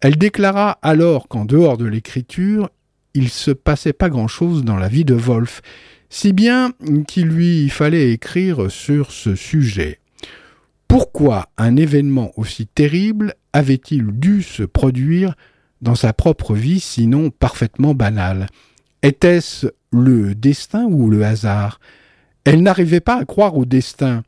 Elle 0.00 0.16
déclara 0.16 0.78
alors 0.82 1.28
qu'en 1.28 1.44
dehors 1.44 1.76
de 1.76 1.84
l'écriture, 1.84 2.70
il 3.12 3.28
se 3.28 3.50
passait 3.50 3.92
pas 3.92 4.08
grand-chose 4.08 4.64
dans 4.64 4.76
la 4.76 4.88
vie 4.88 5.04
de 5.04 5.14
Wolfe, 5.14 5.62
si 6.08 6.32
bien 6.32 6.72
qu'il 7.06 7.26
lui 7.26 7.68
fallait 7.68 8.12
écrire 8.12 8.70
sur 8.70 9.12
ce 9.12 9.34
sujet. 9.34 10.00
Pourquoi 10.88 11.50
un 11.58 11.76
événement 11.76 12.32
aussi 12.36 12.66
terrible 12.66 13.34
avait-il 13.52 14.06
dû 14.12 14.42
se 14.42 14.62
produire 14.62 15.34
dans 15.82 15.94
sa 15.94 16.12
propre 16.12 16.54
vie 16.54 16.80
sinon 16.80 17.30
parfaitement 17.30 17.94
banal? 17.94 18.46
Était-ce 19.04 19.66
le 19.92 20.34
destin 20.34 20.84
ou 20.86 21.10
le 21.10 21.24
hasard? 21.24 21.78
Elle 22.44 22.62
n'arrivait 22.62 23.00
pas 23.00 23.20
à 23.20 23.24
croire 23.24 23.56
au 23.56 23.66
destin. 23.66 24.22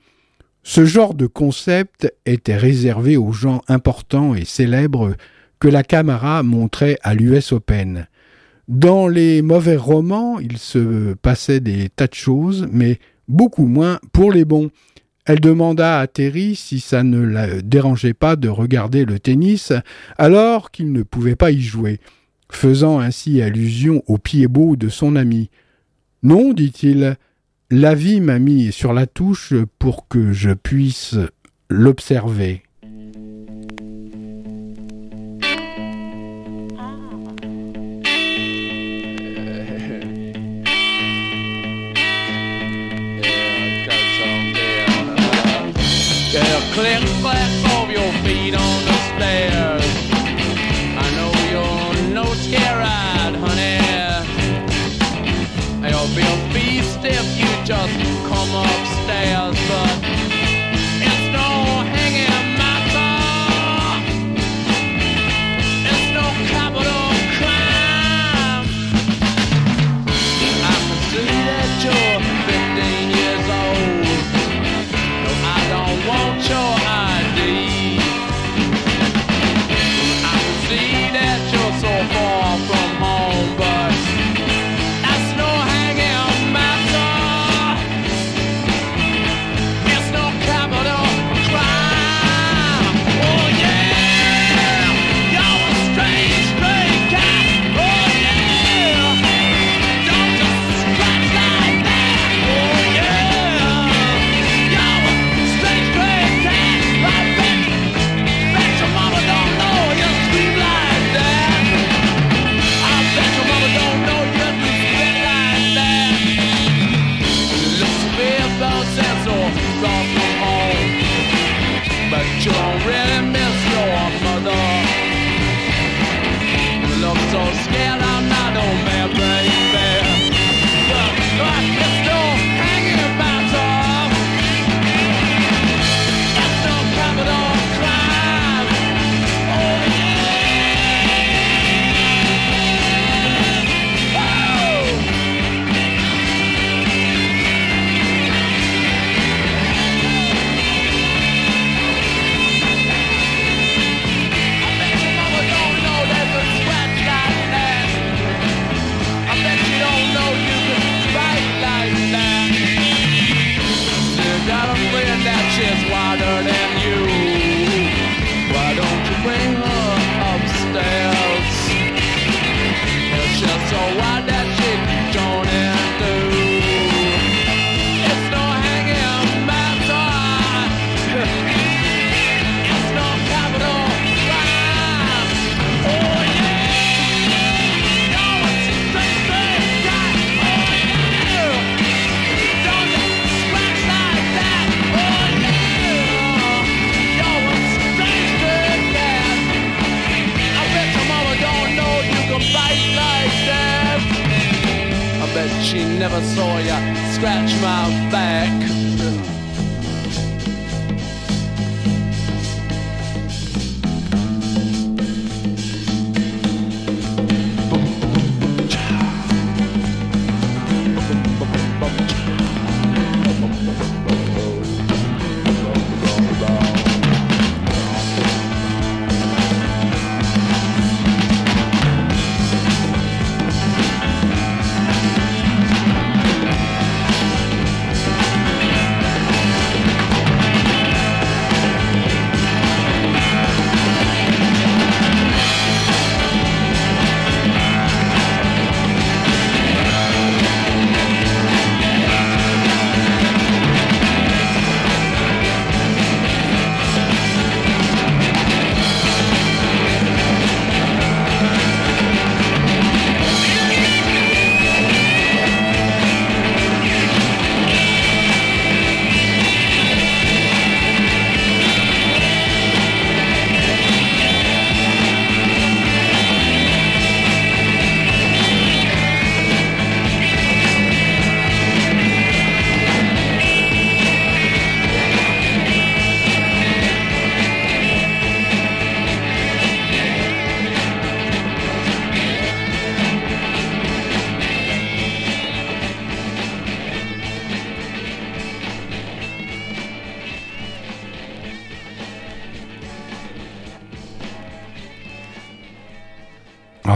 Ce 0.62 0.84
genre 0.84 1.14
de 1.14 1.26
concept 1.26 2.12
était 2.26 2.56
réservé 2.56 3.16
aux 3.16 3.32
gens 3.32 3.62
importants 3.68 4.34
et 4.34 4.44
célèbres 4.44 5.16
que 5.60 5.68
la 5.68 5.82
caméra 5.82 6.42
montrait 6.42 6.98
à 7.02 7.14
l'US 7.14 7.52
Open. 7.52 8.06
Dans 8.68 9.08
les 9.08 9.40
mauvais 9.42 9.76
romans, 9.76 10.38
il 10.40 10.58
se 10.58 11.14
passait 11.14 11.60
des 11.60 11.88
tas 11.88 12.08
de 12.08 12.14
choses, 12.14 12.68
mais 12.70 12.98
beaucoup 13.28 13.66
moins 13.66 13.98
pour 14.12 14.30
les 14.30 14.44
bons. 14.44 14.70
Elle 15.24 15.40
demanda 15.40 16.00
à 16.00 16.06
Terry 16.06 16.54
si 16.54 16.80
ça 16.80 17.02
ne 17.02 17.20
la 17.20 17.62
dérangeait 17.62 18.14
pas 18.14 18.36
de 18.36 18.48
regarder 18.48 19.06
le 19.06 19.18
tennis 19.18 19.72
alors 20.18 20.70
qu'il 20.70 20.92
ne 20.92 21.02
pouvait 21.02 21.36
pas 21.36 21.50
y 21.50 21.62
jouer 21.62 21.98
faisant 22.50 23.00
ainsi 23.00 23.42
allusion 23.42 24.02
au 24.06 24.18
pied 24.18 24.46
beau 24.48 24.76
de 24.76 24.88
son 24.88 25.16
ami. 25.16 25.50
Non, 26.22 26.52
dit-il, 26.52 27.16
la 27.70 27.94
vie 27.94 28.20
m'a 28.20 28.38
mis 28.38 28.72
sur 28.72 28.92
la 28.92 29.06
touche 29.06 29.54
pour 29.78 30.08
que 30.08 30.32
je 30.32 30.50
puisse 30.50 31.16
l'observer. 31.68 32.62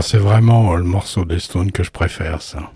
Ah, 0.01 0.03
c'est 0.03 0.17
vraiment 0.17 0.73
euh, 0.73 0.77
le 0.79 0.85
morceau 0.85 1.27
des 1.27 1.39
Stones 1.39 1.73
que 1.73 1.83
je 1.83 1.91
préfère, 1.91 2.41
ça. 2.41 2.71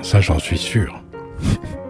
Ça, 0.00 0.20
j'en 0.20 0.38
suis 0.38 0.58
sûr. 0.58 1.02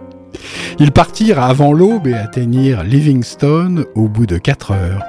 Ils 0.79 0.91
partirent 0.91 1.43
avant 1.43 1.71
l'aube 1.71 2.07
et 2.07 2.15
atteignirent 2.15 2.81
Livingstone 2.83 3.85
au 3.93 4.07
bout 4.07 4.25
de 4.25 4.39
4 4.39 4.71
heures. 4.71 5.03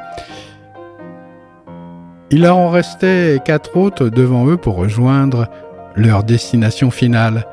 Il 2.31 2.47
en 2.47 2.69
restait 2.69 3.39
quatre 3.43 3.79
autres 3.79 4.11
devant 4.11 4.47
eux 4.49 4.59
pour 4.59 4.77
rejoindre 4.77 5.49
leur 5.97 6.25
destination 6.25 6.91
finale. 6.91 7.47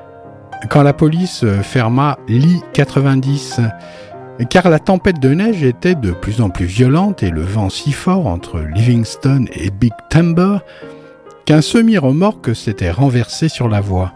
Quand 0.69 0.83
la 0.83 0.93
police 0.93 1.45
ferma 1.61 2.17
l'I-90, 2.27 3.69
car 4.49 4.69
la 4.69 4.79
tempête 4.79 5.19
de 5.19 5.33
neige 5.33 5.63
était 5.63 5.95
de 5.95 6.11
plus 6.11 6.41
en 6.41 6.49
plus 6.49 6.65
violente 6.65 7.23
et 7.23 7.29
le 7.29 7.41
vent 7.41 7.69
si 7.69 7.91
fort 7.91 8.27
entre 8.27 8.59
Livingstone 8.59 9.47
et 9.53 9.69
Big 9.69 9.93
Timber 10.09 10.59
qu'un 11.45 11.61
semi-remorque 11.61 12.55
s'était 12.55 12.91
renversé 12.91 13.49
sur 13.49 13.69
la 13.69 13.81
voie. 13.81 14.13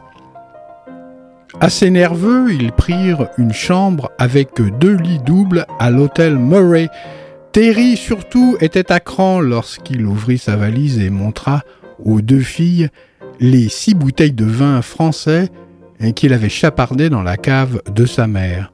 Assez 1.59 1.89
nerveux, 1.89 2.53
ils 2.53 2.71
prirent 2.71 3.29
une 3.37 3.53
chambre 3.53 4.11
avec 4.17 4.61
deux 4.79 4.95
lits 4.95 5.19
doubles 5.19 5.65
à 5.79 5.89
l'hôtel 5.91 6.37
Murray. 6.37 6.89
Terry, 7.51 7.97
surtout, 7.97 8.57
était 8.61 8.91
à 8.91 8.99
cran 8.99 9.41
lorsqu'il 9.41 10.05
ouvrit 10.05 10.37
sa 10.37 10.55
valise 10.55 10.99
et 10.99 11.09
montra 11.09 11.63
aux 12.03 12.21
deux 12.21 12.39
filles 12.39 12.89
les 13.39 13.69
six 13.69 13.93
bouteilles 13.93 14.33
de 14.33 14.45
vin 14.45 14.81
français 14.81 15.49
qu'il 16.13 16.33
avait 16.33 16.49
chapardées 16.49 17.09
dans 17.09 17.23
la 17.23 17.37
cave 17.37 17.81
de 17.93 18.05
sa 18.05 18.27
mère. 18.27 18.71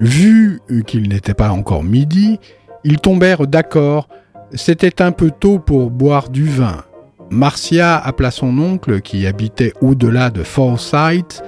Vu 0.00 0.60
qu'il 0.86 1.08
n'était 1.08 1.34
pas 1.34 1.50
encore 1.50 1.84
midi, 1.84 2.38
ils 2.84 2.98
tombèrent 2.98 3.46
d'accord. 3.46 4.08
C'était 4.54 5.02
un 5.02 5.12
peu 5.12 5.30
tôt 5.30 5.58
pour 5.58 5.90
boire 5.90 6.28
du 6.28 6.48
vin. 6.48 6.84
Marcia 7.30 7.96
appela 7.96 8.30
son 8.30 8.58
oncle, 8.58 9.00
qui 9.00 9.26
habitait 9.26 9.72
au-delà 9.80 10.30
de 10.30 10.42
Forsyth, 10.42 11.42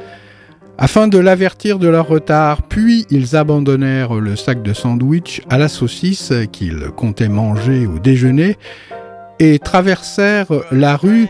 afin 0.78 1.08
de 1.08 1.18
l'avertir 1.18 1.78
de 1.78 1.88
leur 1.88 2.08
retard, 2.08 2.62
puis 2.62 3.06
ils 3.10 3.36
abandonnèrent 3.36 4.14
le 4.14 4.36
sac 4.36 4.62
de 4.62 4.72
sandwich 4.72 5.42
à 5.50 5.58
la 5.58 5.68
saucisse 5.68 6.32
qu'ils 6.50 6.88
comptaient 6.96 7.28
manger 7.28 7.86
au 7.86 7.98
déjeuner 7.98 8.56
et 9.38 9.58
traversèrent 9.58 10.52
la 10.70 10.96
rue 10.96 11.26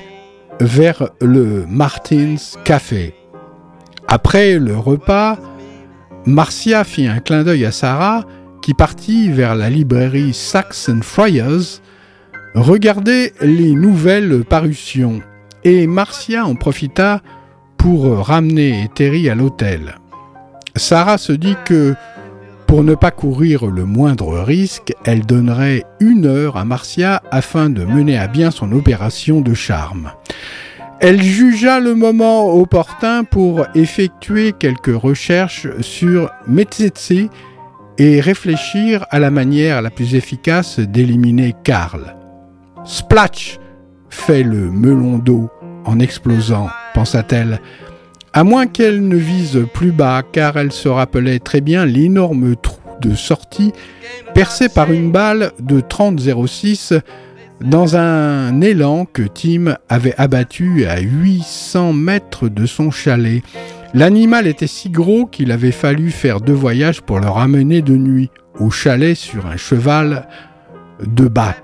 vers 0.60 1.10
le 1.20 1.64
Martin's 1.68 2.58
Café. 2.64 3.14
Après 4.14 4.58
le 4.58 4.76
repas, 4.76 5.38
Marcia 6.26 6.84
fit 6.84 7.06
un 7.06 7.20
clin 7.20 7.44
d'œil 7.44 7.64
à 7.64 7.72
Sarah 7.72 8.26
qui 8.60 8.74
partit 8.74 9.30
vers 9.30 9.54
la 9.54 9.70
librairie 9.70 10.34
Saxon 10.34 11.00
Friars 11.00 11.80
regarder 12.54 13.32
les 13.40 13.72
nouvelles 13.72 14.44
parutions 14.44 15.22
et 15.64 15.86
Marcia 15.86 16.44
en 16.44 16.56
profita 16.56 17.22
pour 17.78 18.18
ramener 18.18 18.90
Terry 18.94 19.30
à 19.30 19.34
l'hôtel. 19.34 19.94
Sarah 20.76 21.16
se 21.16 21.32
dit 21.32 21.56
que 21.64 21.94
pour 22.66 22.84
ne 22.84 22.94
pas 22.94 23.12
courir 23.12 23.64
le 23.64 23.86
moindre 23.86 24.40
risque, 24.40 24.92
elle 25.06 25.24
donnerait 25.24 25.84
une 26.00 26.26
heure 26.26 26.58
à 26.58 26.66
Marcia 26.66 27.22
afin 27.30 27.70
de 27.70 27.86
mener 27.86 28.18
à 28.18 28.28
bien 28.28 28.50
son 28.50 28.72
opération 28.72 29.40
de 29.40 29.54
charme. 29.54 30.10
Elle 31.04 31.20
jugea 31.20 31.80
le 31.80 31.96
moment 31.96 32.54
opportun 32.54 33.24
pour 33.24 33.66
effectuer 33.74 34.52
quelques 34.52 34.94
recherches 34.96 35.66
sur 35.80 36.30
Metsetse 36.46 37.28
et 37.98 38.20
réfléchir 38.20 39.04
à 39.10 39.18
la 39.18 39.32
manière 39.32 39.82
la 39.82 39.90
plus 39.90 40.14
efficace 40.14 40.78
d'éliminer 40.78 41.56
Karl. 41.64 42.14
Splatch 42.84 43.58
fait 44.10 44.44
le 44.44 44.70
melon 44.70 45.18
d'eau 45.18 45.50
en 45.84 45.98
explosant, 45.98 46.68
pensa-t-elle, 46.94 47.60
à 48.32 48.44
moins 48.44 48.68
qu'elle 48.68 49.04
ne 49.08 49.16
vise 49.16 49.66
plus 49.74 49.90
bas, 49.90 50.22
car 50.22 50.56
elle 50.56 50.70
se 50.70 50.88
rappelait 50.88 51.40
très 51.40 51.60
bien 51.60 51.84
l'énorme 51.84 52.54
trou 52.54 52.78
de 53.00 53.16
sortie 53.16 53.72
percé 54.34 54.68
par 54.68 54.92
une 54.92 55.10
balle 55.10 55.50
de 55.58 55.80
30-06 55.80 57.00
dans 57.64 57.96
un 57.96 58.60
élan 58.60 59.04
que 59.04 59.22
Tim 59.22 59.76
avait 59.88 60.14
abattu 60.18 60.86
à 60.86 61.00
800 61.00 61.92
mètres 61.92 62.48
de 62.48 62.66
son 62.66 62.90
chalet. 62.90 63.42
L'animal 63.94 64.46
était 64.46 64.66
si 64.66 64.90
gros 64.90 65.26
qu'il 65.26 65.52
avait 65.52 65.72
fallu 65.72 66.10
faire 66.10 66.40
deux 66.40 66.52
voyages 66.52 67.02
pour 67.02 67.20
le 67.20 67.28
ramener 67.28 67.82
de 67.82 67.96
nuit 67.96 68.30
au 68.58 68.70
chalet 68.70 69.16
sur 69.16 69.46
un 69.46 69.56
cheval 69.56 70.28
de 71.06 71.28
batte. 71.28 71.62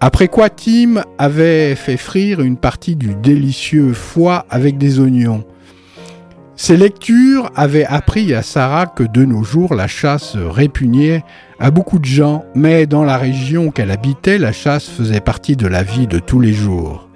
Après 0.00 0.28
quoi 0.28 0.48
Tim 0.48 1.04
avait 1.18 1.74
fait 1.74 1.96
frire 1.96 2.40
une 2.40 2.56
partie 2.56 2.96
du 2.96 3.14
délicieux 3.14 3.92
foie 3.92 4.46
avec 4.50 4.78
des 4.78 4.98
oignons. 4.98 5.44
Ces 6.62 6.76
lectures 6.76 7.50
avaient 7.56 7.86
appris 7.86 8.34
à 8.34 8.42
Sarah 8.42 8.84
que 8.84 9.02
de 9.02 9.24
nos 9.24 9.42
jours 9.42 9.74
la 9.74 9.88
chasse 9.88 10.36
répugnait 10.36 11.24
à 11.58 11.70
beaucoup 11.70 11.98
de 11.98 12.04
gens, 12.04 12.44
mais 12.54 12.86
dans 12.86 13.02
la 13.02 13.16
région 13.16 13.70
qu'elle 13.70 13.90
habitait, 13.90 14.36
la 14.36 14.52
chasse 14.52 14.86
faisait 14.86 15.22
partie 15.22 15.56
de 15.56 15.66
la 15.66 15.82
vie 15.82 16.06
de 16.06 16.18
tous 16.18 16.38
les 16.38 16.52
jours. 16.52 17.09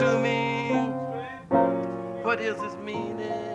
to 0.00 0.18
me? 0.18 0.70
What 2.22 2.40
is 2.40 2.56
this 2.56 2.74
meaning? 2.76 3.49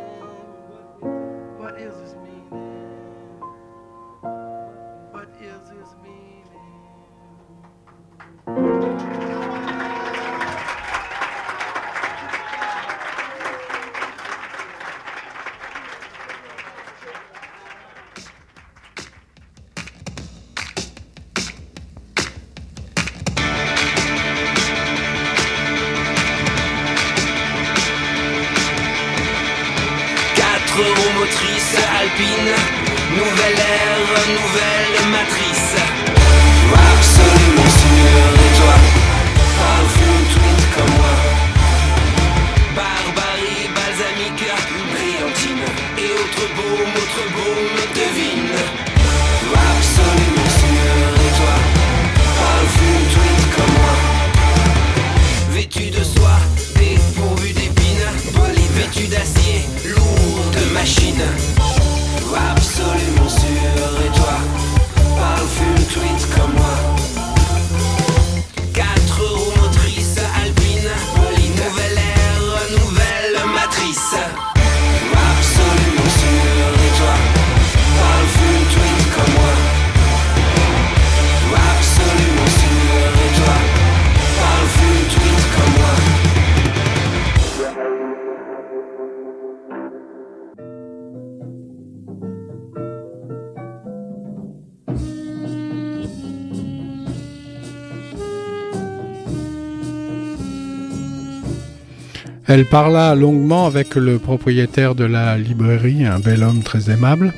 Elle 102.48 102.66
parla 102.66 103.16
longuement 103.16 103.66
avec 103.66 103.96
le 103.96 104.20
propriétaire 104.20 104.94
de 104.94 105.04
la 105.04 105.36
librairie, 105.36 106.06
un 106.06 106.20
bel 106.20 106.44
homme 106.44 106.62
très 106.62 106.92
aimable. 106.92 107.34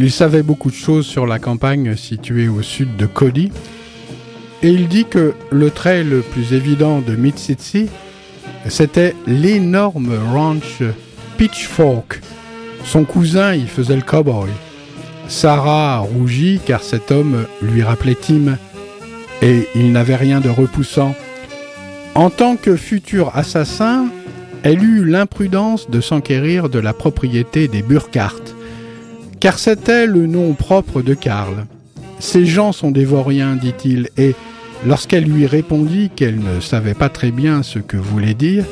Il 0.00 0.10
savait 0.10 0.42
beaucoup 0.42 0.70
de 0.70 0.76
choses 0.76 1.04
sur 1.04 1.26
la 1.26 1.38
campagne 1.38 1.94
située 1.94 2.48
au 2.48 2.62
sud 2.62 2.96
de 2.96 3.04
Cody, 3.04 3.52
et 4.62 4.70
il 4.70 4.88
dit 4.88 5.04
que 5.04 5.34
le 5.50 5.70
trait 5.70 6.04
le 6.04 6.20
plus 6.22 6.54
évident 6.54 7.00
de 7.00 7.16
Mid-City, 7.16 7.88
c'était 8.66 9.14
l'énorme 9.26 10.14
ranch 10.32 10.82
Pitchfork. 11.36 12.22
Son 12.82 13.04
cousin 13.04 13.54
y 13.54 13.66
faisait 13.66 13.96
le 13.96 14.02
cowboy. 14.02 14.48
Sarah 15.28 15.98
rougit 15.98 16.60
car 16.64 16.82
cet 16.82 17.10
homme 17.10 17.46
lui 17.60 17.82
rappelait 17.82 18.16
Tim, 18.18 18.56
et 19.42 19.68
il 19.74 19.92
n'avait 19.92 20.16
rien 20.16 20.40
de 20.40 20.48
repoussant. 20.48 21.14
En 22.16 22.30
tant 22.30 22.56
que 22.56 22.76
futur 22.76 23.36
assassin, 23.36 24.06
elle 24.62 24.82
eut 24.82 25.04
l'imprudence 25.04 25.90
de 25.90 26.00
s'enquérir 26.00 26.70
de 26.70 26.78
la 26.78 26.94
propriété 26.94 27.68
des 27.68 27.82
Burkhardt, 27.82 28.54
car 29.38 29.58
c'était 29.58 30.06
le 30.06 30.26
nom 30.26 30.54
propre 30.54 31.02
de 31.02 31.12
Karl. 31.12 31.66
Ces 32.18 32.46
gens 32.46 32.72
sont 32.72 32.90
des 32.90 33.04
vauriens, 33.04 33.54
dit-il, 33.56 34.08
et 34.16 34.34
lorsqu'elle 34.86 35.24
lui 35.24 35.46
répondit 35.46 36.08
qu'elle 36.08 36.38
ne 36.38 36.58
savait 36.58 36.94
pas 36.94 37.10
très 37.10 37.30
bien 37.30 37.62
ce 37.62 37.80
que 37.80 37.98
voulait 37.98 38.32
dire, 38.32 38.64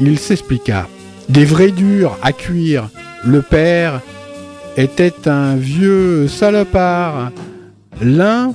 il 0.00 0.16
s'expliqua. 0.16 0.86
Des 1.30 1.44
vrais 1.44 1.72
durs 1.72 2.16
à 2.22 2.30
cuire. 2.30 2.90
Le 3.24 3.42
père 3.42 4.00
était 4.76 5.28
un 5.28 5.56
vieux 5.56 6.28
salopard. 6.28 7.32
L'un 8.00 8.54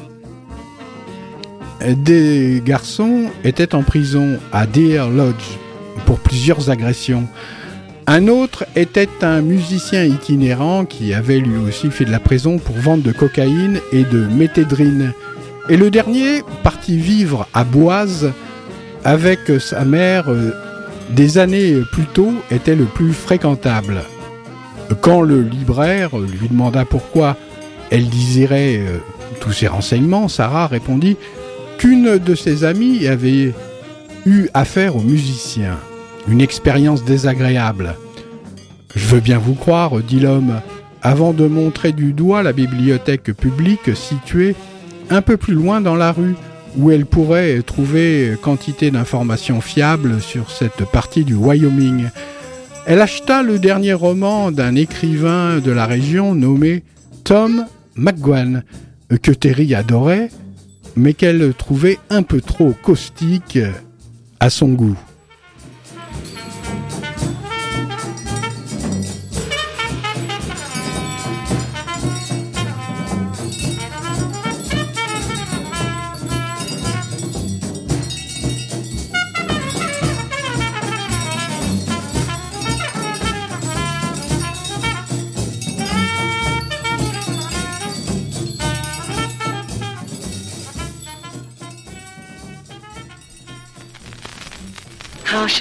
des 1.86 2.62
garçons 2.66 3.26
était 3.44 3.76
en 3.76 3.84
prison 3.84 4.40
à 4.52 4.66
Deer 4.66 5.10
Lodge 5.10 5.58
pour 6.06 6.20
plusieurs 6.20 6.70
agressions. 6.70 7.28
Un 8.08 8.28
autre 8.30 8.66
était 8.76 9.10
un 9.22 9.42
musicien 9.42 10.04
itinérant 10.06 10.86
qui 10.86 11.14
avait 11.14 11.40
lui 11.40 11.58
aussi 11.58 11.92
fait 11.92 12.06
de 12.06 12.12
la 12.12 12.20
prison 12.20 12.58
pour 12.58 12.76
vente 12.78 13.02
de 13.02 13.12
cocaïne 13.12 13.82
et 13.92 14.04
de 14.04 14.26
méthédrine. 14.26 15.14
Et 15.70 15.76
le 15.76 15.92
dernier, 15.92 16.42
parti 16.64 16.98
vivre 16.98 17.48
à 17.54 17.66
Boise 17.66 18.32
avec 19.04 19.40
sa 19.60 19.84
mère 19.84 20.32
euh, 20.32 20.54
des 21.10 21.38
années 21.38 21.82
plus 21.92 22.06
tôt, 22.06 22.34
était 22.50 22.76
le 22.76 22.86
plus 22.86 23.12
fréquentable. 23.12 24.02
Quand 25.02 25.22
le 25.22 25.42
libraire 25.42 26.18
lui 26.18 26.48
demanda 26.48 26.86
pourquoi 26.86 27.36
elle 27.90 28.10
désirait 28.10 28.78
euh, 28.78 29.00
tous 29.42 29.52
ces 29.52 29.68
renseignements, 29.68 30.30
Sarah 30.30 30.68
répondit 30.68 31.18
qu'une 31.78 32.18
de 32.18 32.36
ses 32.36 32.64
amies 32.64 33.08
avait 33.08 33.54
eu 34.26 34.48
affaire 34.54 34.96
au 34.96 35.02
musicien. 35.02 35.78
Une 36.28 36.42
expérience 36.42 37.06
désagréable. 37.06 37.96
Je 38.96 39.08
veux 39.08 39.20
bien 39.20 39.38
vous 39.38 39.54
croire, 39.54 40.00
dit 40.02 40.20
l'homme, 40.20 40.62
avant 41.02 41.34
de 41.34 41.48
montrer 41.48 41.92
du 41.92 42.14
doigt 42.14 42.44
la 42.44 42.54
bibliothèque 42.54 43.32
publique 43.34 43.96
située 43.96 44.56
un 45.10 45.22
peu 45.22 45.38
plus 45.38 45.54
loin 45.54 45.80
dans 45.80 45.96
la 45.96 46.12
rue, 46.12 46.36
où 46.78 46.92
elle 46.92 47.06
pourrait 47.06 47.62
trouver 47.62 48.36
quantité 48.42 48.92
d'informations 48.92 49.62
fiables 49.62 50.22
sur 50.22 50.52
cette 50.52 50.84
partie 50.92 51.24
du 51.24 51.34
Wyoming. 51.34 52.10
Elle 52.86 53.02
acheta 53.02 53.44
le 53.44 53.60
dernier 53.60 53.94
roman 53.94 54.52
d'un 54.52 54.76
écrivain 54.76 55.60
de 55.60 55.72
la 55.72 55.86
région 55.86 56.36
nommé 56.36 56.84
Tom 57.24 57.66
McGuan, 57.96 58.64
que 59.22 59.32
Terry 59.32 59.74
adorait, 59.76 60.30
mais 60.98 61.14
qu'elle 61.14 61.54
trouvait 61.54 62.00
un 62.10 62.24
peu 62.24 62.42
trop 62.42 62.74
caustique 62.82 63.60
à 64.40 64.50
son 64.50 64.70
goût. 64.70 64.98